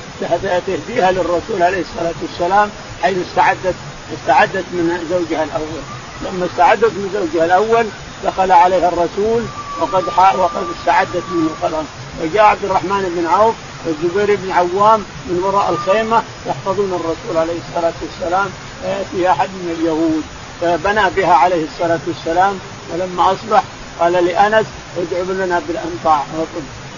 [0.67, 2.69] تهديها للرسول عليه الصلاة والسلام
[3.01, 3.75] حيث استعدت
[4.13, 5.83] استعدت من زوجها الأول.
[6.21, 7.85] لما استعدت من زوجها الأول
[8.23, 9.43] دخل عليها الرسول
[9.81, 10.03] وقد
[10.39, 11.85] وقد استعدت منه خلاص.
[12.21, 17.93] وجاء عبد الرحمن بن عوف والزبير بن عوام من وراء الخيمة يحفظون الرسول عليه الصلاة
[18.01, 18.49] والسلام.
[18.81, 20.23] فيأتي أحد من اليهود
[20.61, 22.59] فبنى بها عليه الصلاة والسلام.
[22.93, 23.63] ولما أصبح
[23.99, 24.65] قال لأنس
[24.97, 26.23] ادعو لنا بالأنطاع.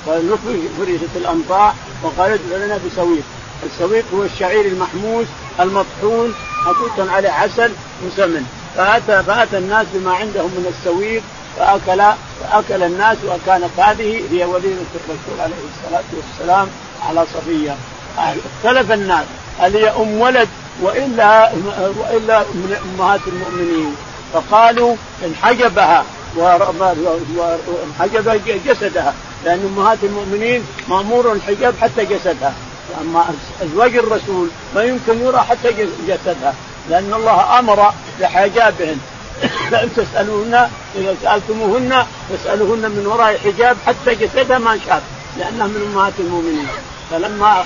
[0.05, 3.23] فرشت الأنطاع وقال ادعو لنا بسويق.
[3.63, 5.27] السويق هو الشعير المحموس
[5.59, 6.33] المطحون
[6.65, 7.71] محطوطا عليه عسل
[8.05, 8.45] وسمن
[8.75, 11.23] فاتى فأتى الناس بما عندهم من السويق
[11.57, 12.03] فاكل
[12.41, 16.67] فأكل الناس وكانت هذه هي وليده الرسول عليه الصلاة والسلام
[17.09, 17.75] على صفية.
[18.17, 19.25] اختلف الناس.
[19.59, 20.47] هل هي أم ولد
[20.81, 21.51] والا
[21.97, 23.95] وإلا من أمهات المؤمنين؟
[24.33, 24.95] فقالوا
[25.25, 26.05] انحجبها.
[26.37, 29.13] وانحجب جسدها.
[29.45, 32.53] لأن أمهات المؤمنين مأمور الحجاب حتى جسدها.
[33.01, 33.25] أما
[33.63, 35.69] أزواج الرسول ما يمكن يرى حتى
[36.07, 36.53] جسدها
[36.89, 38.99] لأن الله أمر بحجابهن.
[39.71, 45.01] فإن تسألوهن إذا سألتموهن فاسألوهن من وراء حجاب حتى جسدها ما شاف
[45.37, 46.67] لأنها من أمهات المؤمنين.
[47.11, 47.65] فلما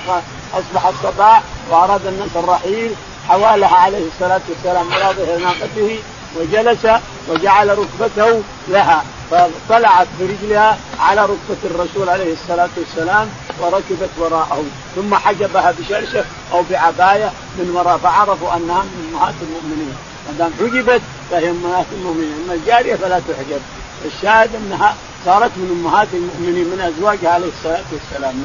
[0.54, 2.92] أصبح الصباح وأراد الناس الرحيل
[3.28, 6.00] حوالها عليه الصلاة والسلام على ناقته
[6.36, 6.88] وجلس
[7.30, 9.04] وجعل ركبته لها.
[9.32, 14.64] فطلعت برجلها على ركبة الرسول عليه الصلاة والسلام وركبت وراءه.
[14.96, 19.96] ثم حجبها بشرشف أو بعباية من وراء فعرفوا أنها من أمهات المؤمنين.
[20.28, 22.44] ما دام حجبت فهي أمهات المؤمنين.
[22.46, 23.62] أما الجارية فلا تحجب.
[24.06, 28.44] الشاهد أنها صارت من أمهات المؤمنين من أزواجها عليه الصلاة والسلام.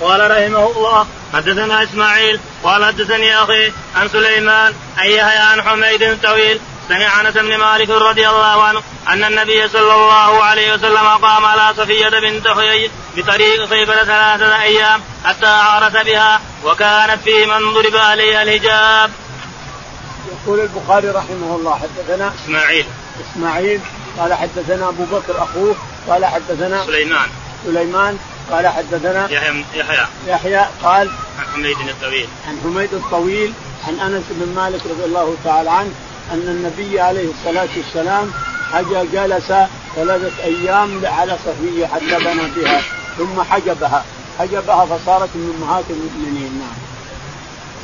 [0.00, 6.60] قال رحمه الله حدثنا إسماعيل قال حدثني أخي عن سليمان أن يحيى عن حميد طويل
[6.88, 11.74] سمع أنس بن مالك رضي الله عنه أن النبي صلى الله عليه وسلم قام على
[11.76, 18.42] صفية بنت حيي بطريق خيبر ثلاثة أيام حتى عارس بها وكانت في من ضرب عليها
[18.42, 19.10] الحجاب.
[20.32, 22.86] يقول البخاري رحمه الله حدثنا إسماعيل.
[23.32, 23.80] إسماعيل
[24.18, 25.76] قال حدثنا أبو بكر أخوه
[26.08, 27.28] قال حدثنا سليمان.
[27.64, 28.18] سليمان
[28.50, 30.06] قال حدثنا يحيى يحيى.
[30.26, 32.28] يحيى قال عن حميد الطويل.
[32.48, 33.52] عن حميد الطويل
[33.88, 35.92] عن أنس بن مالك رضي الله تعالى عنه
[36.32, 38.30] أن النبي عليه الصلاة والسلام
[38.72, 39.52] حج جلس
[39.96, 42.82] ثلاثة أيام على صفية حتى بنى بها
[43.18, 44.04] ثم حجبها
[44.38, 46.83] حجبها فصارت من أمهات المؤمنين نعم.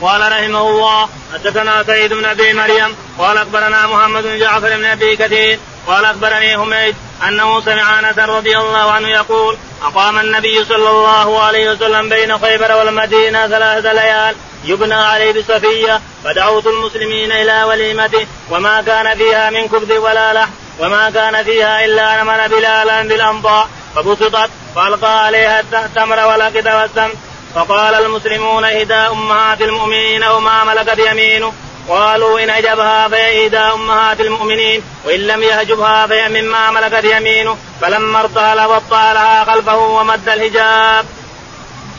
[0.03, 5.17] قال رحمه الله حدثنا سيد بن أبي مريم قال أخبرنا محمد بن جعفر بن أبي
[5.17, 6.95] كثير قال أخبرني حميد
[7.29, 12.73] أنه سمع أنس رضي الله عنه يقول أقام النبي صلى الله عليه وسلم بين خيبر
[12.73, 19.93] والمدينة ثلاثة ليال يبنى عليه بصفية فدعوت المسلمين إلى وليمته وما كان فيها من كبد
[19.93, 27.11] ولا لحم وما كان فيها إلا نمل بلالا بالانضاء فبسطت فألقى عليها التمر والأكد والسم
[27.55, 31.53] فقال المسلمون إهدى أمهات المؤمنين وما ملكت يمينه
[31.89, 37.57] قالوا إن أجبها فهي أمهات المؤمنين وإن لم يهجبها فهي مما ملكت يمينه.
[37.81, 41.07] فلما ارتهل وطالها خلفه ومد الحجاب.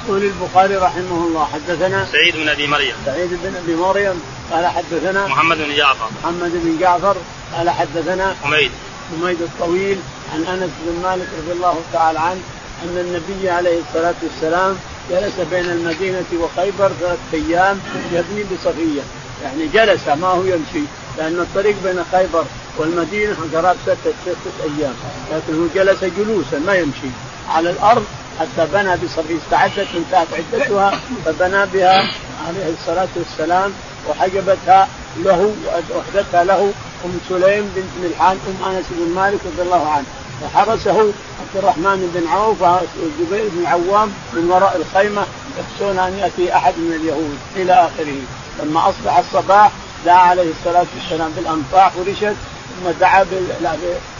[0.06, 2.96] يقول البخاري رحمه الله حدثنا سعيد بن أبي مريم.
[3.06, 6.10] سعيد بن أبي مريم قال حدثنا محمد بن جعفر.
[6.24, 7.16] محمد بن جعفر
[7.58, 8.72] قال حدثنا حميد.
[9.12, 10.00] حميد الطويل
[10.34, 12.42] عن أنس بن مالك رضي الله تعالى عنه
[12.84, 14.78] أن النبي عليه الصلاة والسلام
[15.12, 17.80] جلس بين المدينة وخيبر ثلاث أيام
[18.12, 19.02] يبني بصفية.
[19.44, 20.84] يعني جلس ما هو يمشي.
[21.18, 22.46] لأن الطريق بين خيبر
[22.78, 24.94] والمدينة قرابه ستة ستة أيام.
[25.32, 27.12] لكن هو جلس جلوسا ما يمشي.
[27.50, 28.06] على الأرض
[28.40, 29.38] حتى بنى بصفية.
[29.38, 32.10] استعدت انتهت عدتها فبنى بها
[32.48, 33.74] عليه الصلاة والسلام
[34.10, 35.56] وحجبتها له
[35.96, 36.74] واحدثها له
[37.06, 40.06] أم سليم بنت ملحان أم أنس بن مالك رضي الله عنه.
[40.44, 41.00] وحرسه
[41.42, 45.24] عبد الرحمن بن عوف والزبير بن عوام من وراء الخيمة
[45.60, 48.22] يخشون أن يأتي أحد من اليهود إلى آخره.
[48.60, 49.72] لما أصبح الصباح
[50.06, 52.36] دعا عليه الصلاة والسلام بالانفاع فرشت
[52.70, 53.26] ثم دعا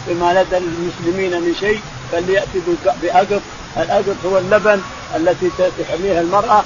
[0.08, 1.80] بما لدى المسلمين من شيء
[2.12, 2.60] فليأتي
[3.02, 3.42] بأقط.
[3.76, 4.80] الأقط هو اللبن
[5.16, 6.64] التي تحميها المرأة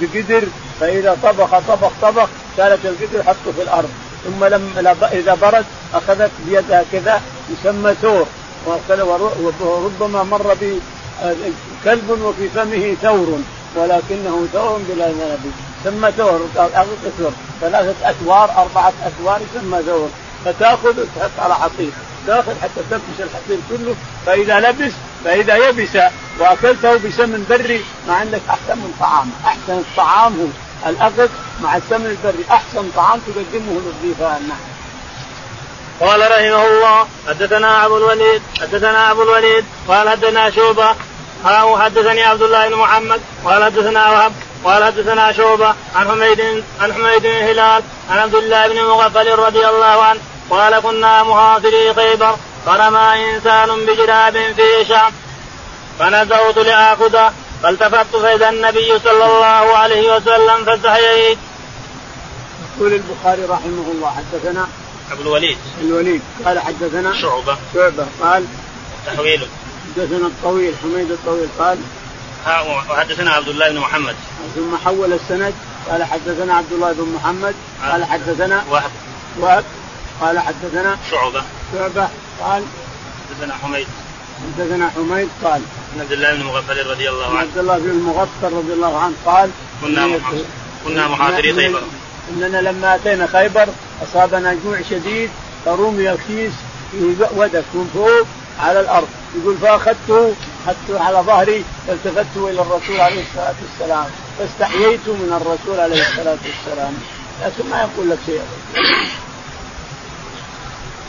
[0.00, 0.44] بقدر
[0.80, 3.90] فإذا طبخ طبخ طبخ كانت القدر حطه في الأرض.
[4.24, 8.26] ثم لما إذا برد أخذت بيدها كذا يسمى ثور.
[9.60, 13.38] وربما مر بكلب وفي فمه ثور
[13.76, 15.50] ولكنه ثور بلا نبي.
[15.84, 16.40] ثم ثور
[17.18, 17.32] ثور.
[17.60, 20.08] ثلاثة أثوار أربعة أثوار يسمى ثور.
[20.44, 21.90] فتأخذ وتحط على حصير
[22.26, 23.94] تأخذ حتى تنفش الحصير كله.
[24.26, 24.92] فإذا لبس
[25.24, 25.96] فإذا يبس
[26.40, 29.30] وأكلته بسمن بري ما عندك أحسن من طعام.
[29.44, 30.46] أحسن الطعام هو.
[30.86, 31.28] الأخذ
[31.62, 32.44] مع السمن البري.
[32.50, 34.74] أحسن طعام تقدمه للضيفان نعم
[36.00, 40.94] قال رحمه الله حدثنا ابو الوليد حدثنا ابو الوليد قال حدثنا شوبة
[41.44, 44.32] ها حدثني عبد الله بن محمد قال حدثنا وهب
[44.64, 49.68] قال حدثنا شعبة عن حميد عن حميد بن هلال عن عبد الله بن مغفل رضي
[49.68, 50.20] الله عنه
[50.50, 55.12] قال كنا مهاجري خيبر فرمى إنسان بجراب فيه شعب
[55.98, 57.32] فنزوت لآخذه
[57.64, 61.38] فالتفت فإذا النبي صلى الله عليه وسلم فاستحييت.
[62.76, 64.68] يقول البخاري رحمه الله حدثنا
[65.12, 65.58] أبو الوليد.
[65.80, 66.22] الوليد.
[66.44, 67.56] قال حدثنا شعبة.
[67.74, 68.06] شعبة.
[68.22, 68.46] قال
[69.06, 69.46] تحويله
[69.96, 71.48] حدثنا الطويل حميد الطويل.
[71.58, 71.78] قال
[72.90, 74.16] وحدثنا عبد الله بن محمد.
[74.54, 75.54] ثم حول السند.
[75.90, 77.54] قال حدثنا عبد الله بن محمد.
[77.90, 78.90] قال حدثنا وهب.
[79.38, 79.64] وهب.
[80.20, 81.42] قال حدثنا شعبة.
[81.74, 82.08] شعبة.
[82.40, 82.64] قال
[83.30, 83.86] حدثنا حميد.
[84.58, 85.28] حدثنا حميد.
[85.44, 85.62] قال
[85.94, 87.38] عن عبد الله بن مغفل رضي الله عنه.
[87.38, 89.50] عبد الله بن المغفل رضي الله عنه قال
[89.82, 90.18] كنا
[90.84, 91.82] كنا محاضري خيبر.
[92.30, 93.68] إننا لما أتينا خيبر
[94.02, 95.30] أصابنا جوع شديد
[95.64, 96.52] فرمي كيس
[97.36, 98.26] ودك من فوق
[98.60, 99.08] على الأرض.
[99.40, 100.34] يقول فأخذته
[100.66, 104.06] أخذته على ظهري فالتفت إلى الرسول عليه الصلاة والسلام.
[104.38, 106.94] فاستحييت من الرسول عليه الصلاة والسلام.
[107.42, 108.42] لكن ما يقول لك شيء.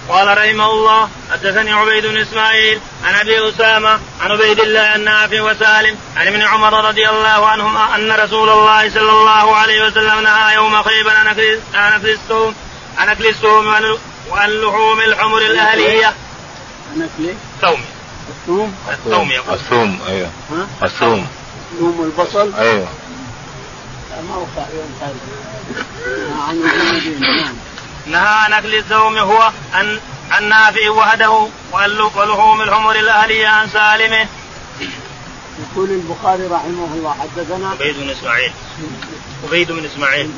[0.09, 5.97] قال رحمه الله حدثني عبيد بن إسماعيل عن أبي أسامة عن عبيد الله النافع وسالم
[6.17, 10.83] عن ابن عمر رضي الله عنهما أن رسول الله صلى الله عليه وسلم نهى يوم
[10.83, 12.55] خيبر عن أكل السوم
[12.97, 13.67] عن أكل السوم
[14.29, 16.13] وعن لحوم الحمر الأهلية.
[16.95, 17.81] عن أكل الثوم.
[18.29, 20.29] الثوم؟ الثوم يقول الثوم أيوه؟
[20.83, 21.27] الثوم.
[21.73, 22.87] الثوم والبصل؟ أيوه.
[24.29, 25.15] ما وقع يوم
[26.47, 27.55] عن المدينة نعم
[28.07, 29.99] نهى عن أكل الثوم هو عن
[30.31, 31.47] عن نافع وحده
[32.15, 34.27] ولحوم الحمر الأهلية عن سالمه.
[35.59, 38.51] يقول البخاري رحمه الله حدثنا عبيد بن إسماعيل.
[39.47, 40.31] عبيد بن إسماعيل.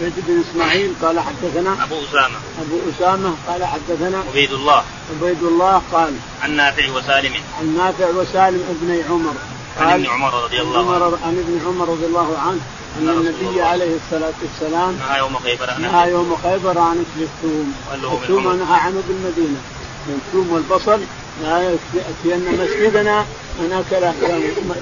[0.00, 2.36] عبيد بن إسماعيل قال حدثنا أبو أسامة.
[2.60, 4.84] أبو أسامة قال حدثنا عبيد الله.
[5.10, 7.34] عبيد الله قال عن نافع وسالم.
[7.60, 9.34] عن نافع وسالم ابني عمر.
[9.80, 11.18] عن ابن عمر رضي الله عنه.
[11.24, 12.60] عن ابن عمر رضي الله عنه.
[12.98, 17.74] إن النبي عليه الصلاة والسلام نهى يوم خيبر عن نهى يوم خيبر عن اكل الثوم.
[18.22, 19.60] الثوم نهى عنه بالمدينة.
[20.08, 21.00] الثوم والبصل
[21.42, 21.62] لا
[21.94, 23.24] يأتين مسجدنا.
[23.60, 24.00] من اكل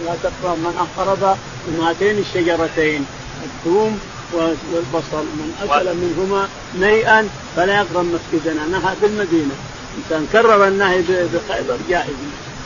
[0.04, 3.06] لا تقرب من أقرب من هاتين الشجرتين.
[3.44, 4.00] الثوم
[4.32, 5.24] والبصل.
[5.24, 8.66] من أكل منهما نيئا فلا يقرب مسجدنا.
[8.66, 9.54] نهى في المدينة
[9.98, 11.76] إنسان كرر النهي بخيبر.
[11.88, 12.16] جائز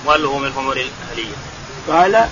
[0.06, 1.36] واللحوم الحمر الأهلية.
[1.88, 2.28] قال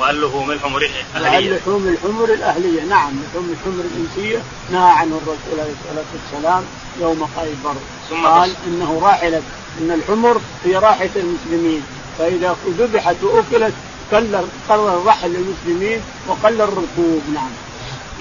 [0.00, 0.82] وأن لحوم الحمر
[1.14, 2.82] الأهلية لحوم الحمر الأهلية.
[2.82, 6.64] نعم لحوم الحمر الإنسية نهى عنه الرسول عليه الصلاة والسلام
[7.00, 7.74] يوم خيبر.
[8.10, 9.42] ثم قال إنه راحلة
[9.80, 11.82] إن الحمر هي راحة المسلمين.
[12.18, 13.74] فإذا ذبحت وأكلت
[14.12, 14.36] قل
[14.68, 17.22] قل الرحل للمسلمين وقل الركوب.
[17.34, 17.50] نعم.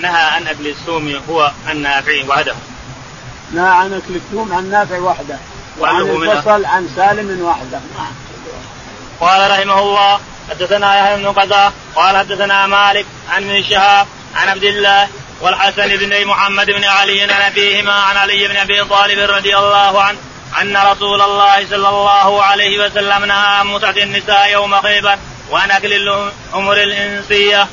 [0.01, 2.55] نهى عن أكل الثوم هو النافع وحده.
[3.53, 5.37] نهى عن أكل الثوم عن نافع وحده.
[5.79, 7.79] وعن البصل عن سالم وحده.
[7.97, 8.13] نعم.
[9.19, 14.63] قال رحمه الله حدثنا يحيى بن قزا قال حدثنا مالك عن ابن شهاب عن عبد
[14.63, 15.07] الله
[15.41, 20.17] والحسن بن محمد بن علي عن أبيهما عن علي بن أبي طالب رضي الله عنه
[20.61, 25.17] أن رسول الله صلى الله عليه وسلم نهى عن متعة النساء يوم خيبر
[25.51, 27.67] وعن أكل الأمور الإنسية.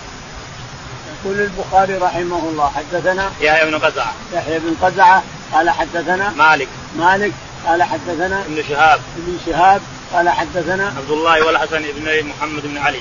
[1.25, 6.69] يقول البخاري رحمه الله حدثنا يحيى بن قزعه يحيى بن قزعه قال حدثنا مالك.
[6.97, 7.33] مالك
[7.67, 9.01] قال حدثنا ابن شهاب.
[9.17, 9.83] ابن شهاب
[10.13, 13.01] قال حدثنا عبد الله والحسن بن محمد بن علي.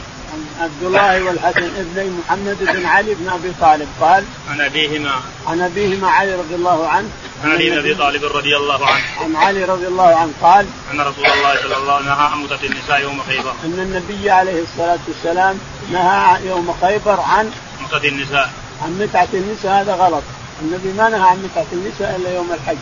[0.61, 3.87] عبد الله والحسن ابن محمد بن علي بن أبي طالب.
[4.01, 5.11] قال عن أبيهما.
[5.47, 7.09] عن أبيهما علي رضي الله عنه.
[7.43, 9.03] عن علي بن أبي طالب رضي الله عنه.
[9.21, 12.43] عن علي رضي الله عنه قال أن رسول الله صلى الله عليه وسلم نهى عن
[12.43, 13.53] متعه النساء يوم خيبر.
[13.65, 15.59] أن النبي عليه الصلاة والسلام
[15.91, 17.51] نهى يوم خيبر عن
[17.83, 18.49] متعه النساء.
[18.83, 19.81] عن متعة النساء.
[19.81, 20.23] هذا غلط.
[20.61, 22.77] النبي ما نهى عن متعة النساء إلا يوم الحج.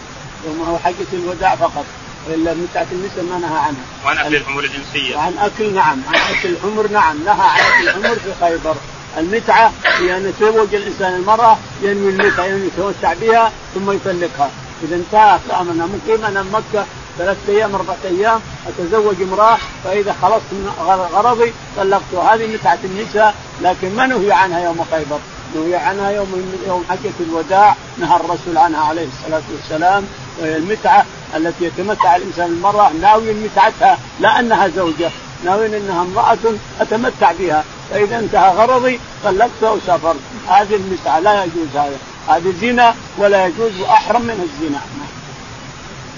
[0.45, 1.85] يوم هو حجة الوداع فقط.
[2.29, 3.85] متعه النساء ما نهى عنها.
[4.05, 5.15] وعن أكل الحمر الجنسية.
[5.15, 8.75] وعن أكل نعم عن أكل الحمر نعم نهى عن أكل الحمر في خيبر.
[9.17, 14.49] المتعة هي أن يتزوج الإنسان المرأة ينوي المتعة ينوي يتمتع بها ثم يطلقها.
[14.83, 16.85] إذا انتهى كلامنا مقيم أنا مكة
[17.17, 20.71] ثلاثة أيام أربعة أيام أتزوج امرأة فإذا خلصت من
[21.13, 25.19] غرضي طلقتها هذه متعة النساء لكن ما نهي عنها يوم خيبر
[25.55, 30.07] نهي عنها يوم يوم حجة الوداع نهى الرسول عنها عليه الصلاة والسلام
[30.39, 35.11] وهي المتعة التي يتمتع الإنسان المراه ناوي متعتها لا أنها زوجة
[35.45, 41.97] ناوي أنها امرأة أتمتع بها فإذا انتهى غرضي طلقتها وسافرت هذه المتعة لا يجوز هذا.
[42.27, 44.81] هذه زنا ولا يجوز واحرم من الزنا.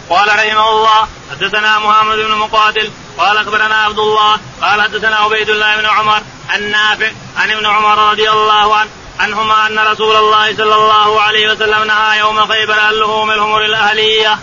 [0.10, 5.76] قال رحمه الله حدثنا محمد بن مقاتل قال أخبرنا عبد الله قال حدثنا عبيد الله
[5.76, 6.22] بن عمر
[6.56, 11.84] النافع عن ابن عمر رضي الله عنه عنهما أن رسول الله صلى الله عليه وسلم
[11.84, 14.40] نهى يوم خيبر عن لحوم الحمر الأهلية.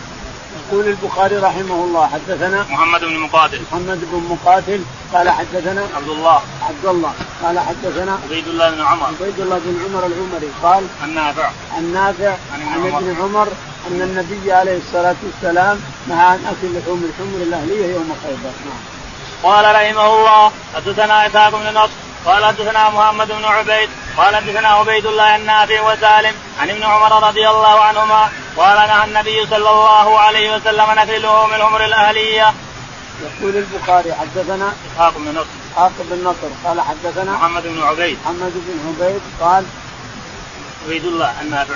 [0.68, 3.62] يقول البخاري رحمه الله حدثنا محمد بن مقاتل.
[3.72, 6.42] محمد بن مقاتل قال حدثنا عبد الله.
[6.62, 9.06] عبد الله قال حدثنا عبيد الله بن عمر.
[9.06, 11.50] عبيد الله بن عمر العمري قال النافع.
[11.76, 13.48] عن نافع عن عن ابن ابن عمر
[13.90, 18.52] أن النبي عليه الصلاة والسلام نهى عن أكل لحوم الحمر الأهلية يوم خيبر.
[18.66, 18.82] نعم.
[19.42, 22.11] قال رحمه الله حدثنا إسحاق بن نصر.
[22.26, 27.48] قال حدثنا محمد بن عبيد قال حدثنا عبيد الله النافع وسالم عن ابن عمر رضي
[27.48, 32.54] الله عنهما قال نهى النبي صلى الله عليه وسلم اكل لحوم الحمر الأهلية.
[33.22, 35.46] يقول البخاري حدثنا إسحاق بن نصر.
[35.70, 36.48] إسحاق بن نصر.
[36.64, 38.18] قال حدثنا محمد بن عبيد.
[38.24, 39.64] محمد بن عبيد قال
[40.86, 41.74] عبيد الله النافع.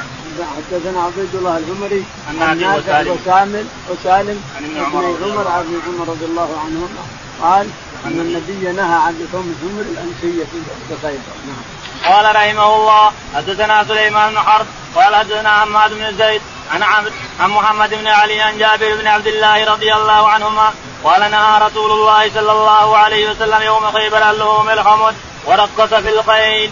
[0.56, 3.12] حدثنا عبيد الله العمري عن وسالم.
[3.12, 7.02] وسالم وسالم عن ابن عمر عن ابن عمر رضي الله عنهما
[7.42, 7.68] قال
[8.06, 10.44] أن النبي نهى عن لحوم الحمر الانسيه
[10.88, 12.12] في خيبر نعم.
[12.12, 16.40] قال رحمه الله حدثنا سليمان بن حرب قال حدثنا حماد بن زيد
[16.72, 20.72] عن عمرو عن محمد بن علي عن جابر بن عبد الله رضي الله عنهما
[21.04, 25.14] قال نهى رسول الله صلى الله عليه وسلم يوم خيبر عن لحوم الحمر
[25.46, 26.70] ورقص في الخيل.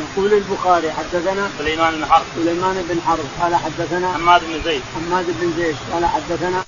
[0.00, 5.26] يقول البخاري حدثنا سليمان بن حرب سليمان بن حرب قال حدثنا حماد بن زيد حماد
[5.40, 6.64] بن زيد قال حدثنا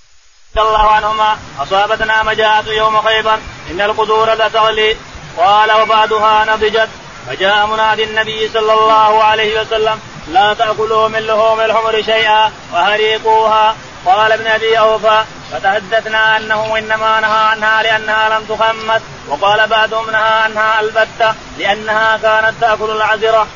[0.55, 1.39] رضي الله عنهما.
[1.63, 3.39] أصابتنا مجاعة يوم خيبر.
[3.71, 4.97] إن القدور لتغلي.
[5.37, 6.89] قال وبعدها نضجت.
[7.27, 10.01] فجاء منادي النبي صلى الله عليه وسلم.
[10.29, 17.39] لا تأكلوا من لحوم الحمر شيئا وهريقوها قال ابن أبي أوفى فتحدثنا أنه إنما نهى
[17.39, 19.03] عنها لأنها لم تخمس.
[19.29, 23.47] وقال بعضهم نهى عنها البتة لأنها كانت تأكل العذرة.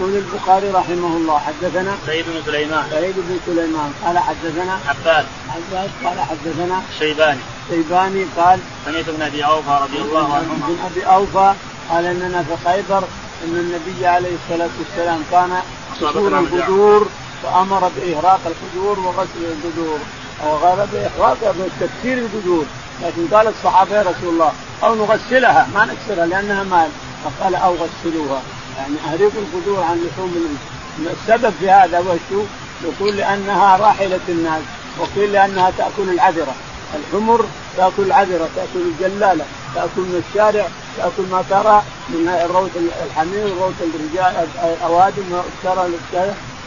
[0.00, 2.84] يقول البخاري رحمه الله حدثنا سيد بن سليمان.
[2.90, 5.24] سعيد بن سليمان قال حدثنا عباس.
[5.48, 7.40] عباس قال حدثنا شيباني.
[7.70, 10.66] شيباني قال سمعت ابن أبي أوفى رضي الله عنهما.
[10.68, 11.54] بن أبي أوفى
[11.90, 13.04] قال إننا في خيبر
[13.44, 15.52] إن النبي عليه الصلاة والسلام كان
[16.00, 17.08] قصور القدور
[17.42, 19.98] فامر بإهراق القدور وغسل القدور
[20.44, 22.64] أو غير باحراقها بتكسير القدور
[23.02, 24.52] لكن قال الصحابة يا رسول الله
[24.84, 26.88] أو نغسلها ما نكسرها لأنها مال.
[27.24, 28.42] فقال أو غسلوها.
[28.78, 30.58] يعني اهريقوا القدور عن لحوم
[30.98, 32.42] السبب في هذا وشو؟
[32.84, 34.62] يقول لأنها راحلة الناس
[34.98, 36.54] وقيل لأنها تأكل العذرة
[36.94, 37.44] الحمر
[37.76, 42.70] تأكل العذرة تأكل الجلالة تأكل من الشارع تأكل ما ترى من روث
[43.06, 45.90] الحمير وروث الرجال الاوادم ترى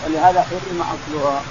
[0.06, 1.42] ولهذا حرم أكلها.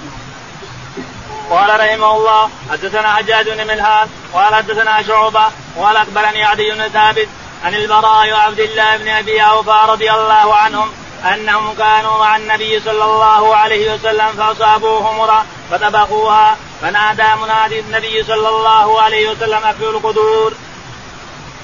[1.51, 5.45] قال رحمه الله حدثنا حجاج بن ملهان قال حدثنا شعبة
[5.77, 7.29] قال أخبرني عدي بن ثابت
[7.65, 10.89] عن البراء وعبد الله بن أبي أوفى رضي الله عنهم
[11.35, 18.49] أنهم كانوا مع النبي صلى الله عليه وسلم فاصابوا حمرا فطبخوها فنادى منادي النبي صلى
[18.49, 20.53] الله عليه وسلم اكل القدور.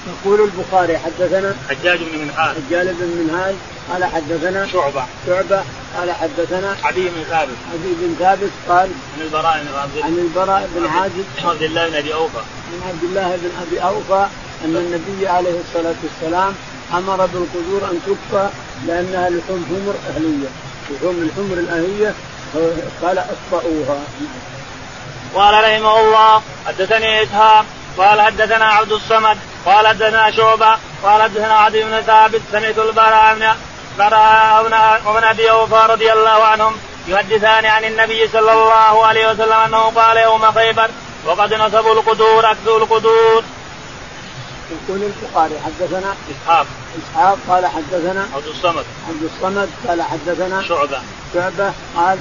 [0.07, 3.55] يقول البخاري حدثنا حجاج بن منهال حجاج بن منهال
[3.91, 5.05] قال حدثنا شعبة.
[5.27, 5.63] شعبة
[5.97, 7.57] قال حدثنا عدي بن ثابت.
[7.73, 11.95] عدي بن ثابت قال عن البراء بن عبد عن البراء بن عازب عبد الله بن
[11.95, 12.37] أبي أوفى.
[12.37, 14.27] عن عبد الله بن أبي أوفى
[14.65, 16.55] أن النبي عليه الصلاة والسلام
[16.93, 18.49] أمر بالقدور أن تكفى
[18.87, 20.47] لانها لحوم حمر اهليه
[20.89, 22.13] لحوم الحمر الأهلية
[23.01, 23.99] قال اطفئوها
[25.35, 27.65] قال رحمه الله حدثني إسحاق
[27.97, 33.47] قال حدثنا عبد الصمد قال حدثنا شعبة قال حدثنا عدي بن ثابت سمعت البراء بن
[33.97, 34.63] براء
[35.05, 40.17] بن أبي أوفى رضي الله عنهم يحدثان عن النبي صلى الله عليه وسلم أنه قال
[40.17, 40.89] يوم خيبر
[41.25, 43.43] وقد نصبوا القدور اكلوا القدور.
[44.71, 46.67] يقول البخاري حدثنا إسحاق.
[46.97, 48.85] إسحاق قال حدثنا عبد الصمد.
[49.09, 51.01] عبد الصمد قال حدثنا شعبة.
[51.33, 52.19] شعبة قال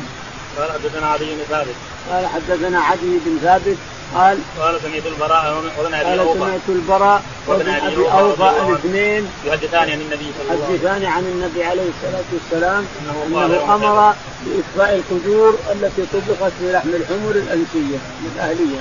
[0.59, 1.75] قال حدثنا عدي بن ثابت.
[2.11, 3.77] قال حدثنا عدي بن ثابت
[4.15, 9.91] قال قال سمعت البراء وابن أبي قال اوفى سمعت البراء وابن أبي اوفى الاثنين يحدثان
[9.91, 10.75] عن النبي صلى الله عليه وسلم.
[10.75, 12.87] يحدثان عن النبي عليه الصلاة والسلام
[13.35, 14.15] قال أنه أمر
[14.47, 17.99] باطفاء القدور التي طبخت في لحم الحمر الأنسية
[18.35, 18.81] الاهليه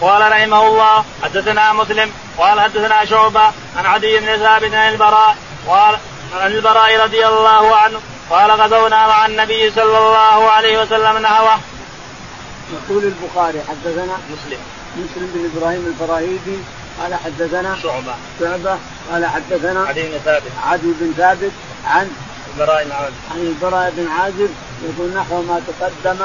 [0.00, 3.44] قال رحمه الله حدثنا مسلم قال حدثنا شعبة
[3.76, 5.98] عن عدي بن ثابت عن البراء قال
[6.40, 11.58] عن البراء رضي الله عنه قال غزونا مع النبي صلى الله عليه وسلم نحوه.
[12.72, 14.58] يقول البخاري حدثنا مسلم.
[14.96, 16.58] مسلم بن إبراهيم الفراهيدي
[17.02, 18.14] قال حدثنا شعبة.
[18.40, 18.78] شعبة
[19.12, 20.52] قال حدثنا عدي بن ثابت.
[20.66, 21.52] عدي بن ثابت
[21.86, 22.10] عن
[22.54, 23.14] البراء بن عازب.
[23.30, 24.50] عن البراء بن عازب
[24.82, 26.18] يقول نحو ما تقدم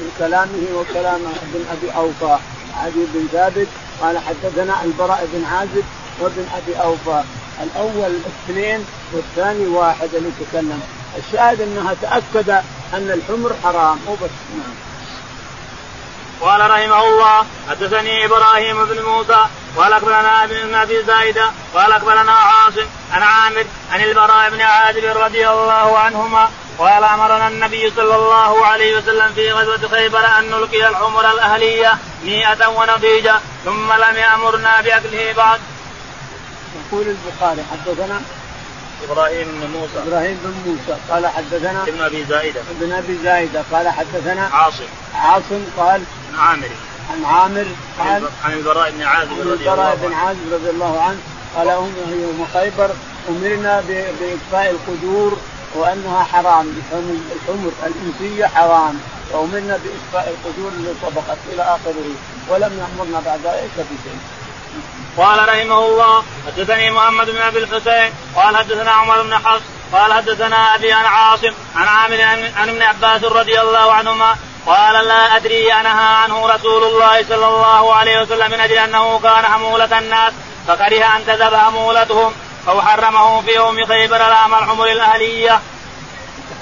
[0.00, 2.38] من كلامه وكلام ابن أبي أوفى.
[2.78, 3.68] عدي بن ثابت
[4.02, 5.84] قال حدثنا البراء بن عازب
[6.20, 7.22] وابن أبي أوفى.
[7.62, 10.82] الأول اثنين والثاني واحد اللي تكلم.
[11.18, 12.50] الشاهد أنها تأكد
[12.94, 13.98] أن الحمر حرام.
[14.08, 14.74] وبس نعم
[16.40, 22.86] قال رحمه الله حدثني إبراهيم بن موسى قال أخبرنا ابن أبي زايده قال أخبرنا عاصم
[23.12, 28.98] عن عامر عن البراء بن عازب رضي الله عنهما قال أمرنا النبي صلى الله عليه
[28.98, 35.60] وسلم في غزوة خيبر أن نلقي الحمر الأهلية مئة ونضيجا ثم لم يأمرنا بأكله بعد.
[36.78, 38.20] يقول البخاري حدثنا
[39.04, 40.08] إبراهيم بن موسى.
[40.08, 44.88] إبراهيم بن موسى قال حدثنا ابن أبي زائده ابن أبي زائده قال حدثنا عاصم.
[45.14, 46.02] عاصم قال
[46.32, 46.70] عن عامر.
[47.10, 47.66] عن عامر
[47.98, 50.06] قال عن البراء بن عازب رضي الله البراء عنه.
[50.06, 51.18] بن عازب رضي الله عنه
[51.56, 52.90] قال يوم خيبر
[53.28, 53.82] أمرنا
[54.20, 55.38] باكفاء القدور
[55.74, 56.74] وأنها حرام
[57.32, 59.00] الحمر الإنسية حرام
[59.30, 62.10] وأمرنا باكفاء القدور اللي سبقت إلى آخره
[62.48, 64.18] ولم يأمرنا بعد ذلك بشيء.
[65.16, 69.62] قال رحمه الله حدثني محمد بن أبي الحسين قال حدثنا عمر بن حفص
[69.92, 72.22] قال حدثنا أبي عن عاصم عن عامر
[72.56, 77.94] عن ابن عباس رضي الله عنهما قال لا أدري انهى عنه رسول الله صلى الله
[77.94, 80.32] عليه وسلم من أجل أنه كان حمولة الناس
[80.68, 82.32] فكره أن تذهب حمولتهم
[82.68, 85.60] أو حرمه في يوم خيبر الام الحمر الاهليه.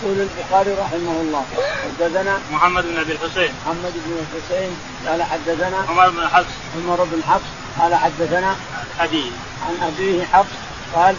[0.03, 1.45] يقول البخاري رحمه الله
[1.85, 3.55] حدثنا محمد بن أبي الحسين.
[3.67, 4.77] محمد بن الحسين
[5.07, 6.53] قال حدثنا عمر بن حفص.
[6.77, 7.49] عمر بن حفص
[7.81, 8.57] قال حدثنا
[9.01, 9.33] أبي.
[9.67, 10.57] عن أبيه حفص
[10.95, 11.17] قال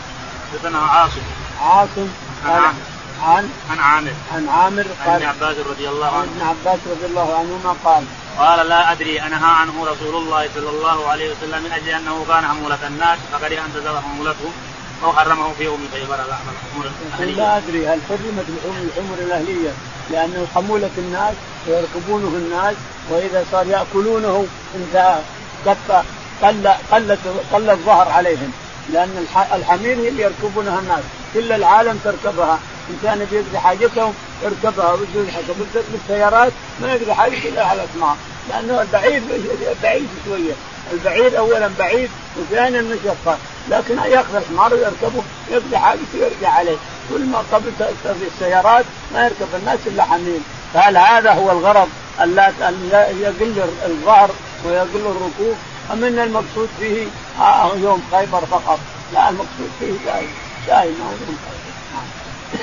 [0.53, 1.21] حدثنا عاصم.
[1.61, 2.07] عاصم
[2.47, 2.75] قال عن
[3.23, 4.11] عن عن عامر.
[4.33, 6.31] عن عامر عن قال ابن عباس رضي الله عن عنه.
[6.31, 8.03] ابن عباس رضي الله عنهما قال
[8.37, 12.47] قال لا أدري أنهى عنه رسول الله صلى الله عليه وسلم من أجل أنه كان
[12.47, 14.51] حمولة الناس فكره ان تزوج حمولته.
[15.03, 19.69] أو حرمه في أم خيبر الحمور يقول لا أدري هل حرمت الحمر الأهلية
[20.11, 21.33] لأنه حموله الناس
[21.67, 22.75] ويركبونه الناس
[23.09, 25.19] وإذا صار يأكلونه انتهى
[26.43, 27.17] قل قل
[27.53, 28.51] قل الظهر عليهم.
[28.93, 31.03] لأن الحمير هي اللي يركبونها الناس.
[31.33, 32.59] كل العالم تركبها.
[32.89, 34.97] ان كان بيقضي حاجتهم يركبها
[35.31, 35.55] حاجة
[35.91, 38.15] بالسيارات ما يقضي حاجته إلا على الحمار
[38.49, 39.21] لأنه البعير
[39.83, 40.53] بعيد شوية.
[40.91, 43.37] البعير اولا بعيد وثانيا مشقه
[43.69, 46.77] لكن ياخذ الحمار ويركبه يقضي حاجته ويرجع عليه.
[47.09, 47.71] كل ما قبل
[48.33, 50.39] السيارات ما يركب الناس إلا حمير
[50.73, 52.89] فهل هذا هو الغرض؟ أن
[53.21, 53.53] يقل
[53.85, 54.29] الظهر
[54.65, 55.55] ويقل الركوب؟
[55.93, 57.07] أم إن المقصود فيه
[57.39, 58.79] آه يوم خيبر فقط.
[59.13, 60.29] لا المقصود فيه دائم
[60.67, 61.56] دائم يوم خيبر.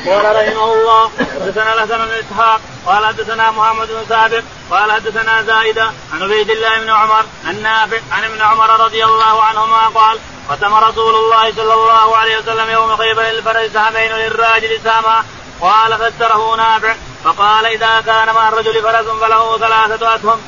[0.07, 5.93] قال رحمه الله حدثنا الحسن بن إسحاق قال حدثنا محمد بن ثابت قال حدثنا زائده
[6.13, 10.19] عن عبيد الله بن عمر النافع عن ابن عمر رضي الله عنهما قال
[10.49, 15.25] ختم رسول الله صلى الله عليه وسلم يوم خيبر الفرج سهمين للراجل سهما
[15.61, 16.95] قال فسره نافع.
[17.25, 20.41] فقال إذا كان مع الرجل فرس فله ثلاثة أسهم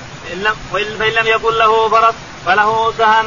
[0.72, 2.14] فإن لم يكن له فرس
[2.47, 3.26] فله سهم.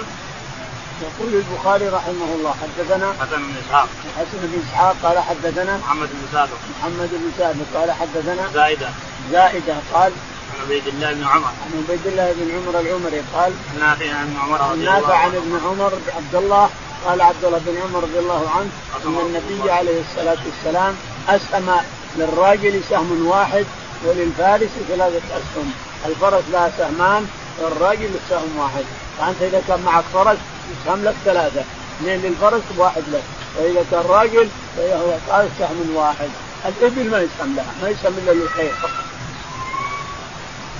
[1.01, 3.87] يقول البخاري رحمه الله حدثنا حسن بن إسحاق.
[4.17, 8.89] حسن بن إسحاق قال حدثنا محمد بن ثابت محمد بن ثابت قال حدثنا زائده
[9.31, 10.11] زائده قال
[10.53, 11.47] عن عبيد الله بن عمر.
[11.47, 15.35] عن عبيد الله بن عمر العمري قال نافع عن ابن عمر رضي الله نافع عن
[15.35, 16.69] ابن عمر عبد الله
[17.05, 18.69] قال عبد الله بن عمر رضي الله عنه
[19.05, 20.95] إن النبي عليه الصلاة والسلام
[21.29, 21.75] أسهم
[22.15, 23.65] للراجل سهم واحد
[24.05, 25.71] وللفارس ثلاثة أسهم
[26.05, 27.27] الفرس لها سهمان
[27.59, 28.85] والراجل سهم واحد.
[29.17, 30.37] فأنت إذا كان معك فرس
[30.71, 31.63] يسهم لك ثلاثة.
[31.99, 33.23] اثنين للفرس وواحد لك.
[33.57, 36.29] وإذا كان راجل فهو قال سهم واحد.
[36.65, 39.09] الإبل ما يسهم لها ما يسهم إلا للخير فقط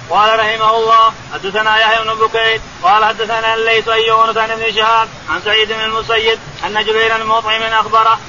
[0.09, 5.07] قال رحمه الله حدثنا يحيى بن بكير قال حدثنا الليث اي يونس عن ابن شهاب
[5.29, 8.19] عن سعيد بن المسيب أن جبير المطعم أخبره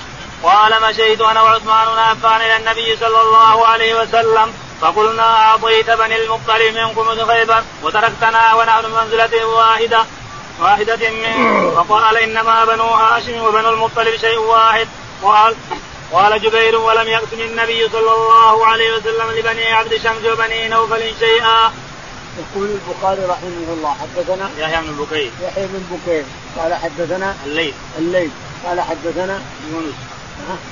[0.43, 6.75] قال مشيت أنا وعثمان بن إلى النبي صلى الله عليه وسلم فقلنا أعطيت بني المطلب
[6.75, 10.05] من قمد خيبر وتركتنا ونحن بمنزلة واحدة.
[10.61, 14.89] واحدة منه فقال إنما بنو هاشم وبنو المطلب شيء واحد.
[15.23, 15.55] قال
[16.13, 21.73] قال جبير ولم يقسم النبي صلى الله عليه وسلم لبني عبد شمس وبني نوفل شيئا.
[22.39, 25.31] يقول البخاري رحمه الله حدثنا يحيى بن بكير.
[25.43, 26.25] يحيى بن بكير.
[26.59, 27.75] قال حدثنا الليث.
[27.99, 28.31] الليث.
[28.67, 29.43] قال حدثنا
[29.73, 29.95] يونس.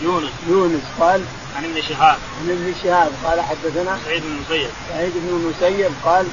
[0.03, 0.31] يونس.
[0.49, 0.83] يونس.
[1.01, 1.25] قال
[1.57, 2.19] عن ابن شهاب.
[2.41, 3.13] عن ابن شهاب.
[3.25, 4.71] قال حدثنا سعيد بن المسيب.
[4.89, 5.93] سعيد بن المسيب.
[6.05, 6.27] قال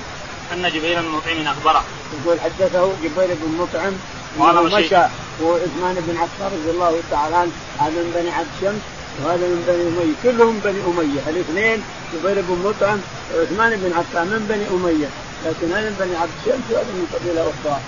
[0.53, 1.83] أن جبير بن مطعم أخبره.
[2.13, 3.93] يقول حدثه جبير بن مطعم
[4.39, 4.65] قال.
[4.65, 5.03] مشى
[5.41, 7.51] وعثمان بن عفان رضي الله تعالى عنه.
[7.79, 8.81] هذا من بني عبد شمس
[9.23, 10.13] وهذا من بني أمية.
[10.23, 11.21] كلهم بني أمية.
[11.29, 11.83] الاثنين
[12.13, 12.99] جبير بن مطعم
[13.35, 15.09] وعثمان بن عفان من بني أمية.
[15.45, 17.79] لكن هذا من بني عبد شمس وهذا من قبيلة أخرى.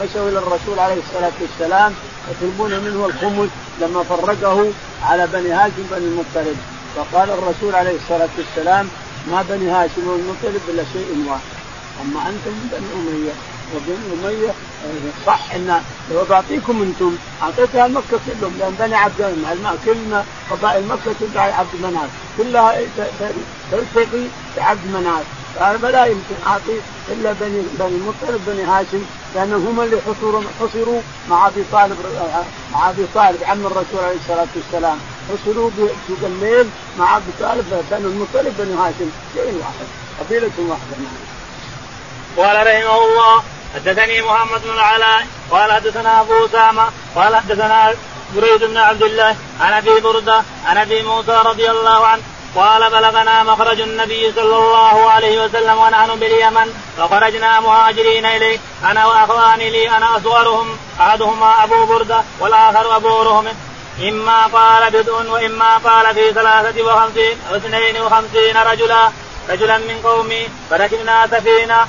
[0.00, 1.94] مشوا إلى الرسول عليه الصلاة والسلام
[2.30, 4.72] يطلبون منه الخمس لما فرقه
[5.02, 6.56] على بني هاشم بني المطلب.
[6.96, 8.88] فقال الرسول عليه الصلاة والسلام
[9.30, 11.55] ما بني هاشم والمطلب إلا شيء واحد.
[12.00, 13.32] أما أنتم بني اميه
[13.74, 14.54] وبني اميه
[15.26, 21.12] صح إن لو بعطيكم أنتم أعطيتها مكة كلهم لأن بني عبد الماء كلنا قبائل مكه
[21.12, 22.10] تدعي عبد مناف.
[22.36, 22.80] كلها
[23.70, 25.26] تلتقي بعبد مناف.
[25.54, 29.02] فلا يمكن أعطي إلا بني بني المطلب بني هاشم
[29.34, 31.96] لأنهم هم اللي حصروا حصروا مع أبي طالب
[32.72, 34.98] مع أبي طالب عم الرسول عليه الصلاة والسلام.
[35.28, 39.10] حصلوا بسوق الليل مع ابو طالب بنو المطلب بنو هاشم.
[39.32, 39.86] شيء واحد.
[40.20, 40.96] قبيله واحدة.
[42.36, 43.42] قال رحمه الله
[43.74, 47.94] حدثني محمد بن العلاء قال حدثنا أبو أسامة قال حدثنا
[48.36, 52.22] بريد بن عبد الله عن أبي بردة عن أبي موسى رضي الله عنه
[52.56, 59.70] قال بلغنا مخرج النبي صلى الله عليه وسلم ونحن باليمن فخرجنا مهاجرين إليه أنا واخواني
[59.70, 63.46] لي أنا أصغرهم أحدهما أبو بردة والآخر أبو رهم.
[64.00, 69.10] إما قال بدء وإما قال في ثلاثة وخمسين أو اثنين وخمسين رجلا
[69.50, 71.86] رجلا من قومي فركبنا سفينة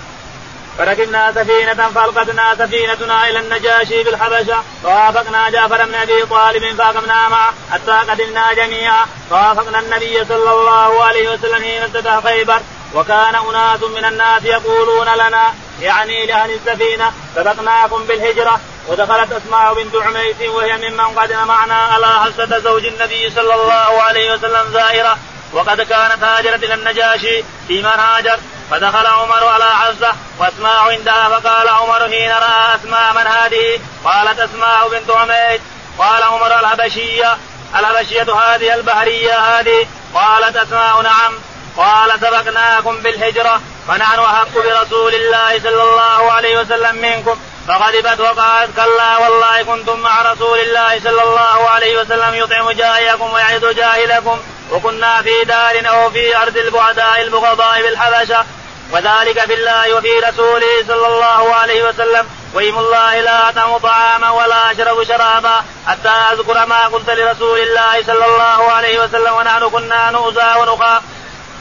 [0.78, 4.64] فركبنا سفينة فألقتنا سفينتنا إلى النجاشي بالحبشة.
[4.84, 9.06] فوافقنا جعفر بن أبي طالب فأقمنا معه حتى قدمنا جميعا.
[9.30, 12.60] فوافقنا النبي صلى الله عليه وسلم حين افتتح خيبر.
[12.94, 18.60] وكان أناس من الناس يقولون لنا يعني لأهل السفينة سبقناكم بالهجرة.
[18.88, 24.34] ودخلت أسماء بنت عميس وهي ممن قدم معنا على حصة زوج النبي صلى الله عليه
[24.34, 25.18] وسلم زائرة.
[25.54, 28.40] وقد كانت هاجرت إلى النجاشي في من هاجر.
[28.72, 34.90] فدخل عمر على حفصه وأسماء عندها فقال عمر حين رأى أسماء من هذه قالت أسماء
[34.90, 35.62] بنت عميد.
[35.98, 37.38] قال عمر الحبشية
[37.76, 39.88] الحبشية هذه البحرية هذه.
[40.14, 41.34] قالت أسماء نعم.
[41.78, 47.40] قال سبقناكم بالهجرة فنحن أحق برسول الله صلى الله عليه وسلم منكم.
[47.68, 53.66] فغضبت وقالت كلا والله كنتم مع رسول الله صلى الله عليه وسلم يطعم جاهلكم ويعد
[53.66, 54.40] جاهلكم.
[54.72, 58.46] وكنا في دار أو في أرض البعداء البغضاء بالحبشة.
[58.92, 62.28] وذلك في الله وفي رسوله صلى الله عليه وسلم.
[62.54, 65.64] وإيم الله لا أطعم طعاما ولا أشرب شرابا.
[65.88, 69.34] حتى أذكر ما قلت لرسول الله صلى الله عليه وسلم.
[69.34, 71.02] ونحن كنا نؤذى ونخاف.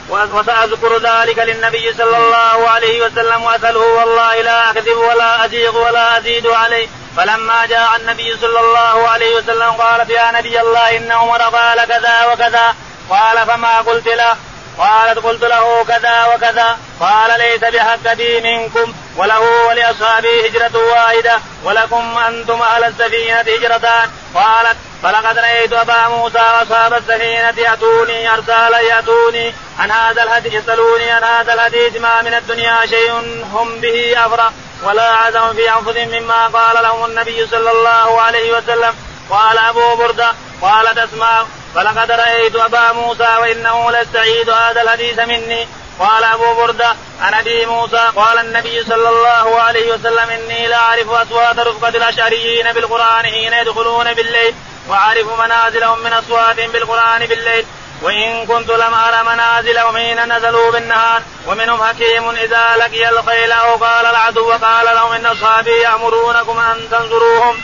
[0.09, 3.43] وسأذكر ذلك للنبي صلى الله عليه وسلم.
[3.43, 6.87] وأسأله والله لا أكذب ولا أزيغ ولا أزيد عليه.
[7.17, 12.25] فلما جاء النبي صلى الله عليه وسلم قال يا نبي الله إن عمر قال كذا
[12.33, 12.75] وكذا.
[13.09, 14.35] قال فما قلت له؟
[14.77, 16.77] قالت قلت له كذا وكذا.
[16.99, 24.09] قال ليس بحق بي منكم وله ولاصحابه هجرة واحدة ولكم أنتم على السفينة هجرتان.
[24.35, 29.53] قالت فلقد رأيت أبا موسى وأصحاب السفينة يأتوني ارسالا يأتوني.
[29.79, 33.11] عن هذا الحديث يسألوني عن هذا الحديث ما من الدنيا شيء
[33.53, 34.51] هم به افرح
[34.83, 38.95] ولا عزم في انفسهم مما قال لهم النبي صلى الله عليه وسلم.
[39.29, 40.31] قال أبو بردة
[40.61, 45.67] قالت أسماء فلقد رأيت أبا موسى وإنه ليستعيد هذا الحديث مني.
[45.99, 51.09] قال أبو برده عن أبي موسى قال النبي صلى الله عليه وسلم إني لا أعرف
[51.09, 54.55] أصوات رفقة الأشعريين بالقرآن حين يدخلون بالليل
[54.87, 57.65] وأعرف منازلهم من اصواتهم بالقرآن بالليل
[58.01, 64.05] وإن كنت لم أرى منازلهم حين نزلوا بالنهار ومنهم حكيم إذا لقي الخيل أو قال
[64.05, 67.61] العدو وقال لهم إن أصحابي يأمرونكم أن تنظروهم.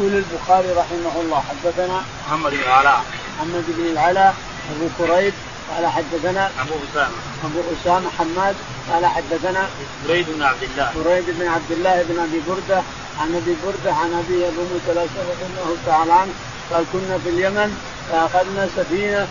[0.00, 3.04] يقول البخاري رحمه الله حدثنا محمد بن العلاء
[3.36, 4.34] محمد بن العلاء
[4.76, 5.32] أبو كريب
[5.70, 7.16] قال حدثنا أبو أسامة.
[7.44, 8.54] أبو أسامة حماد
[8.92, 9.68] قال حدثنا
[10.08, 10.92] بريد بن عبد الله.
[11.04, 12.82] بريد بن عبد الله بن أبي بردة
[13.20, 16.32] عن أبي بردة عن أبي ابو موسى الاشعري رضي الله تعالى عنه
[16.72, 17.78] قال كنا في اليمن
[18.10, 19.28] فأخذنا سفينة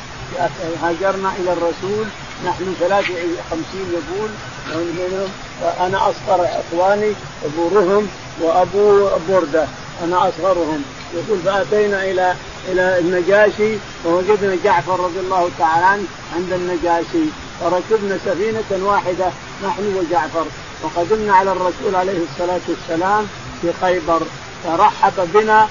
[0.83, 2.05] هاجرنا إلى الرسول
[2.45, 4.29] نحن 53 يقول
[5.79, 7.13] أنا أصغر إخواني
[7.45, 8.07] ابو رهم
[8.41, 9.67] وأبو بردة.
[10.03, 10.83] أنا أصغرهم.
[11.13, 12.35] يقول فأتينا إلى
[12.67, 16.03] إلى النجاشي فوجدنا جعفر رضي الله تعالى عنه
[16.35, 17.25] عند النجاشي
[17.61, 19.25] فركبنا سفينة واحدة
[19.63, 20.45] نحن وجعفر
[20.83, 23.27] وقدمنا على الرسول عليه الصلاة والسلام
[23.61, 24.21] في خيبر
[24.63, 25.67] فرحب بنا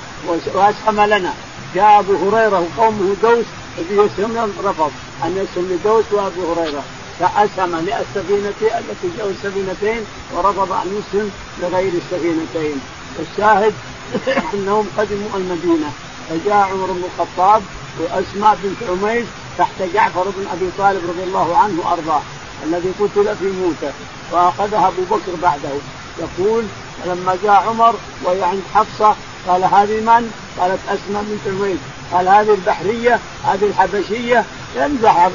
[0.55, 1.35] وأسهم لنا.
[1.74, 3.47] جاء أبو هريرة وقومه دوس
[3.91, 4.91] يسهم رفض
[5.24, 6.83] أن يسهم لدوس وأبو هريرة.
[7.20, 10.05] فأسهم للسفينة التي جو السفينتين
[10.35, 11.31] ورفض أن يسهم
[11.62, 12.81] لغير السفينتين.
[13.20, 13.74] الشاهد
[14.55, 15.91] انهم قدموا المدينة.
[16.29, 17.63] فجاء عمر بن الخطاب
[18.01, 19.27] وأسماء بنت عميس
[19.59, 22.21] تحت جعفر بن أبي طالب رضي الله عنه وأرضاه
[22.65, 23.93] الذي قتل في موته
[24.33, 25.71] واخذها أبو بكر بعده.
[26.19, 26.65] يقول
[27.07, 27.95] لما جاء عمر
[28.25, 29.17] وهي عند حفصة
[29.49, 31.79] قال هذه من؟ قالت أسماء بنت عميس.
[32.13, 34.45] قال هذه البحرية هذه الحبشية.
[34.77, 35.31] يمزح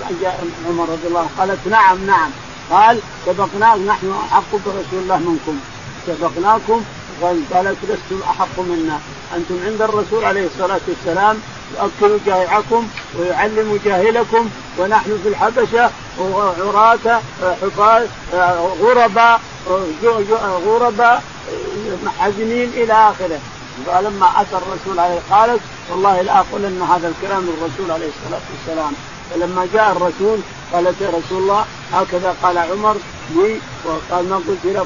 [0.68, 2.32] عمر رضي الله عنه قالت نعم نعم.
[2.72, 5.60] قال سبقناك نحن أحق برسول الله منكم.
[6.08, 6.84] سبقناكم
[7.24, 9.00] قالت لستم أحق منا؟
[9.36, 11.40] أنتم عند الرسول عليه الصلاة والسلام
[11.74, 12.88] يؤكل جائعكم
[13.20, 14.50] ويعلم جاهلكم
[14.80, 15.90] ونحن في الحبشة
[16.60, 17.22] عراة
[17.62, 18.08] حفاة
[18.82, 19.42] غرباء
[20.66, 21.24] غرباء
[22.20, 23.40] حزنين إلى آخره.
[23.88, 25.62] فلما أتى الرسول عليه قالت
[25.92, 28.94] والله لا أقول أن هذا الكلام من الرسول عليه الصلاة والسلام.
[29.32, 30.40] فلما جاء الرسول
[30.74, 32.96] قالت يا رسول الله هكذا قال عمر
[33.36, 34.86] لي وقال ما قلت له؟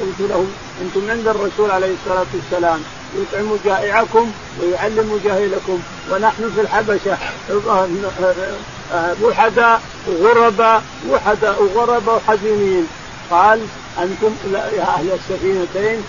[0.00, 0.46] قلت له
[0.82, 2.82] أنتم عند الرسول عليه الصلاة والسلام.
[3.16, 4.30] يطعم جائعكم
[4.60, 5.78] ويعلم جاهلكم
[6.10, 7.18] ونحن في الحبشة.
[9.22, 12.86] وحداء وغرباء وحداء وغرباء وحزينين.
[13.30, 13.60] قال
[14.02, 16.02] أنتم يا أهل السفينتين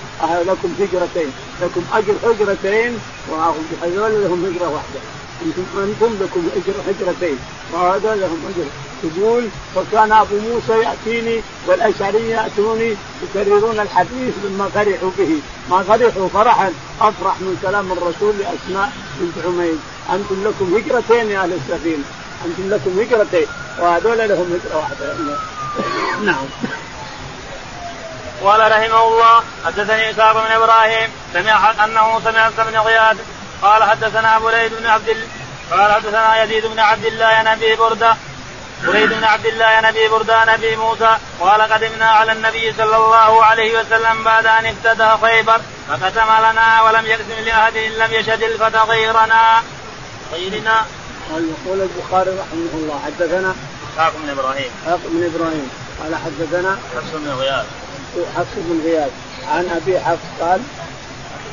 [0.48, 1.32] لكم هجرتين.
[1.62, 3.00] لكم أجر هجرتين
[3.30, 5.00] وهذول لهم هجرة واحدة.
[5.42, 7.40] أنتم أنتم لكم اجر هجرتين
[7.72, 8.66] وهذا لهم أجر.
[9.04, 15.42] يقول وكان أبو موسى يأتيني والاشعري يأتوني يكررون الحديث مما فرحوا به.
[15.70, 16.28] ما فرحوا.
[16.28, 19.80] فرحا أفرح من كلام الرسول لأسماء بنت حميد.
[20.14, 22.04] أنتم لكم هجرتين يا أهل السفينة.
[22.46, 23.48] أنتم لكم هجرتين.
[23.80, 25.16] وهذول لهم هجرة واحدة.
[26.24, 26.46] نعم.
[28.44, 33.18] قال رحمه الله حدثني إسحاق بن إبراهيم سمع أنه سمع بن غياث
[33.64, 35.18] قال حدثنا بريد بن عبد
[35.72, 38.16] قال حدثنا يزيد بن عبد الله عن أبي بردة.
[38.84, 42.96] بريد بن عبد الله عن أبي بردة عن أبي موسى قال قدمنا على النبي صلى
[42.96, 48.44] الله عليه وسلم بعد أن افتتح خيبر فقسم لنا ولم يقسم لأحد إن لم يشهد
[48.44, 49.62] الفتى غيرنا.
[50.34, 50.86] غيرنا.
[51.32, 53.56] قال يقول البخاري رحمه الله حدثنا
[53.94, 54.72] إسحاق بن إبراهيم.
[54.84, 55.72] إسحاق بن إبراهيم.
[56.04, 57.66] قال حدثنا حفص بن غياث.
[58.36, 59.12] حفص بن غياث.
[59.48, 60.62] عن أبي حفص قال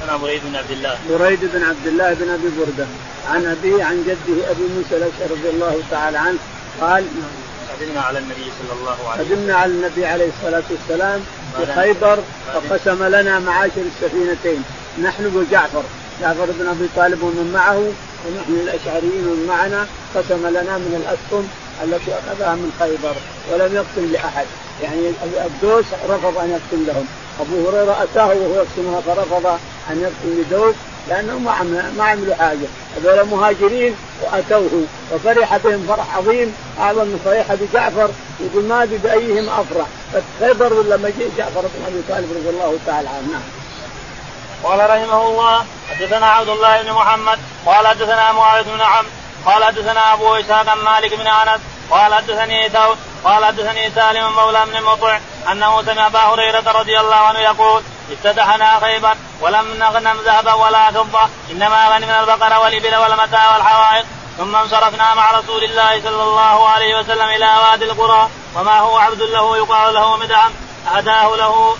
[0.00, 0.98] حدثنا بريد بن عبد الله.
[1.10, 2.86] بريد بن عبد الله بن أبي بردة.
[3.30, 6.38] عن أبيه عن جده أبي موسى الأشعري رضي الله تعالى عنه
[6.80, 7.04] قال
[7.80, 9.36] قدمنا على النبي صلى الله عليه وسلم.
[9.36, 11.20] قدمنا على النبي عليه الصلاة والسلام
[11.56, 12.18] في خيبر
[12.54, 14.62] فقسم لنا معاشر السفينتين.
[15.02, 15.82] نحن وجعفر
[16.20, 16.46] جعفر.
[16.58, 17.92] بن أبي طالب ومن معه
[18.26, 21.48] ونحن الأشعريين ومن معنا قسم لنا من الاسهم
[21.84, 23.14] التي أخذها من خيبر
[23.50, 24.46] ولم يقسم لأحد.
[24.82, 25.12] يعني
[25.46, 27.06] الدوس رفض أن يقسم لهم.
[27.40, 29.46] أبو هريرة أتاه وهو يقسمها فرفض
[29.90, 30.74] أن يقسم لدوس
[31.08, 31.62] لأنه ما
[31.96, 32.66] ما عملوا حاجة.
[32.96, 36.54] هذول مهاجرين وأتوه وفرح بهم فرح عظيم.
[36.80, 38.10] اعظم من فرح بجعفر
[38.40, 39.86] يقول ما أدري بأيهم أفرح.
[40.40, 43.32] خيبر ولا مجيء جعفر بن أبي طالب رضي الله تعالى عنه.
[43.32, 43.42] نعم.
[44.64, 49.04] قال رحمه الله حدثنا عبد الله بن محمد قال حدثنا معاويه بن عم
[49.46, 51.60] قال حدثنا أبو إسحاق مالك بن أنس
[51.90, 55.18] قال حدثني ثور قال حدثني سالم مولى بن مطع
[55.52, 61.28] أنه سمع أبا هريرة رضي الله عنه يقول افتتحنا خيبر ولم نغنم ذهبا ولا فضة
[61.50, 64.06] إنما غنمنا البقر والإبل والمتاع والحوائط
[64.38, 69.22] ثم انصرفنا مع رسول الله صلى الله عليه وسلم إلى وادي القرى وما هو عبد
[69.22, 70.52] له يقال له مدعم
[70.96, 71.76] أهداه له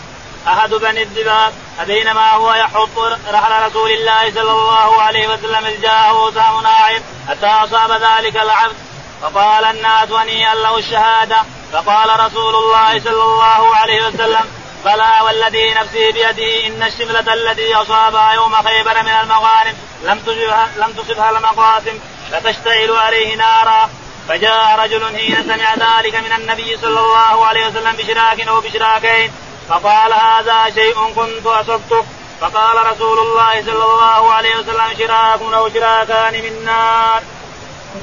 [0.49, 2.99] أحد بني الدباب فبينما هو يحط
[3.33, 8.77] رحل رسول الله صلى الله عليه وسلم إذ جاءه سام ناعم حتى أصاب ذلك العبد.
[9.23, 11.37] فقال الناس ونيئا له الشهادة.
[11.73, 14.45] فقال رسول الله صلى الله عليه وسلم
[14.85, 20.93] بلى والذي نفسي بيده إن الشملة التي أصابها يوم خيبر من المغانم لم تصبها لم
[20.93, 21.99] تصبها المقاسم
[22.33, 23.91] فتشتعل عليه نارا.
[24.29, 29.33] فجاء رجل حين سمع ذلك من النبي صلى الله عليه وسلم بشراك أو بشراكين.
[29.69, 32.05] فقال هذا شيء كنت أصبته.
[32.41, 37.23] فقال رسول الله صلى الله عليه وسلم شراك أو شراكان من نار.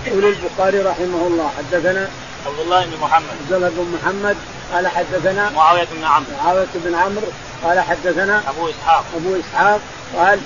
[0.06, 2.10] يقول البخاري رحمه الله حدثنا
[2.46, 3.30] عبد الله بن محمد.
[3.42, 4.38] عبد الله بن محمد
[4.74, 6.32] قال حدثنا معاوية بن عمرو.
[6.44, 7.28] معاوية بن عمرو
[7.64, 9.06] قال حدثنا أبو إسحاق.
[9.16, 9.80] أبو إسحاق
[10.16, 10.40] قال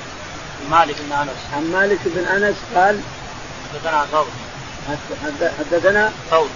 [0.71, 1.29] مالك بن أنس.
[1.55, 2.99] عن مالك بن أنس قال
[3.73, 4.27] حدثنا ثور.
[5.59, 6.49] حدثنا ثور.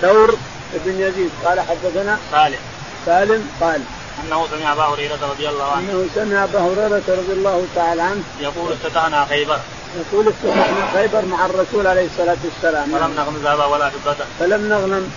[0.00, 0.36] ثور
[0.74, 2.58] بن يزيد قال حدثنا سالم.
[3.06, 3.80] سالم قال
[4.24, 5.90] أنه سمع أبا هريرة رضي الله عنه.
[5.90, 9.60] أنه سمع أبا هريرة رضي الله تعالى عنه يقول افتتحنا خيبر.
[9.94, 12.90] يقول افتتحنا خيبر مع الرسول عليه الصلاة والسلام.
[12.90, 14.24] فلم نغنم ذهبا ولا فضة.
[14.38, 15.12] فلم نغنم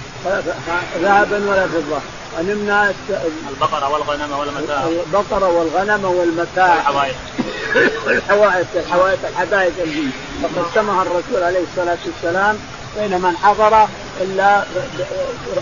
[1.02, 2.00] ذهبا ولا فضة.
[2.38, 2.94] غنمنا
[3.50, 4.84] البقرة والغنم والمتاع.
[4.88, 6.74] البقرة والغنم والمتاع.
[6.74, 7.16] الحوائط.
[8.76, 9.74] الحوائط الحدائق
[10.44, 12.60] فقسمها الرسول عليه الصلاة والسلام
[12.98, 13.88] بين من حضر
[14.22, 14.64] إلا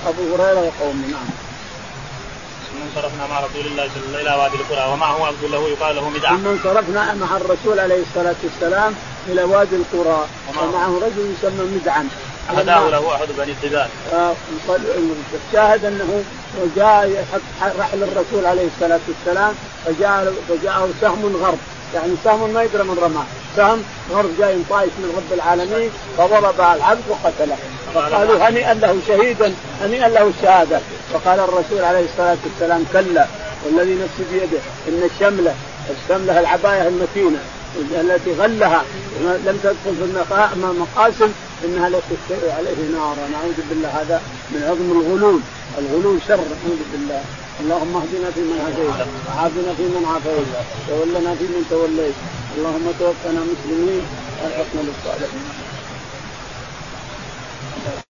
[0.07, 1.07] أبو هريرة وقومه.
[1.07, 1.46] نعم.
[2.87, 5.95] انصرفنا مع رسول الله صلى الله عليه وسلم إلى وادي القرى ومعه عبد له يقال
[5.95, 6.37] له مدعم.
[6.37, 8.93] ثم انصرفنا مع الرسول عليه الصلاة والسلام
[9.27, 12.07] إلى وادي القرى ومعه رجل يسمى مدعم.
[12.49, 13.87] هداه له أحد بني الطبال.
[15.47, 16.23] الشاهد أنه
[16.75, 17.25] جاء
[17.79, 19.53] رحل الرسول عليه الصلاة والسلام
[19.85, 21.57] فجاء فجاءه سهم غرب
[21.95, 23.25] يعني سهم ما يدري من رماه
[23.55, 27.55] سهم غرب جاي طائش من رب العالمين فضرب العبد وقتله
[27.93, 30.79] فقالوا هنيئا له شهيدا هنيئا له الشهاده
[31.13, 33.25] فقال الرسول عليه الصلاة والسلام كلا
[33.65, 35.55] والذي نفسي بيده إن الشمله
[35.89, 37.39] الشملة العباية المتينة
[37.77, 38.83] التي غلها
[39.21, 40.03] لم تدخل في
[40.63, 41.31] المقاسم
[41.65, 45.39] إنها لتشتري عليه نارا نعوذ بالله هذا من عظم الغلول.
[45.77, 47.21] الغلول شر نعوذ بالله.
[47.61, 50.49] اللهم اهدنا فيمن هديت وعافنا فيمن عافيت
[50.91, 52.17] وولنا فيمن توليت.
[52.57, 54.03] اللهم توفنا مسلمين
[54.43, 55.47] والحقنا للصالحين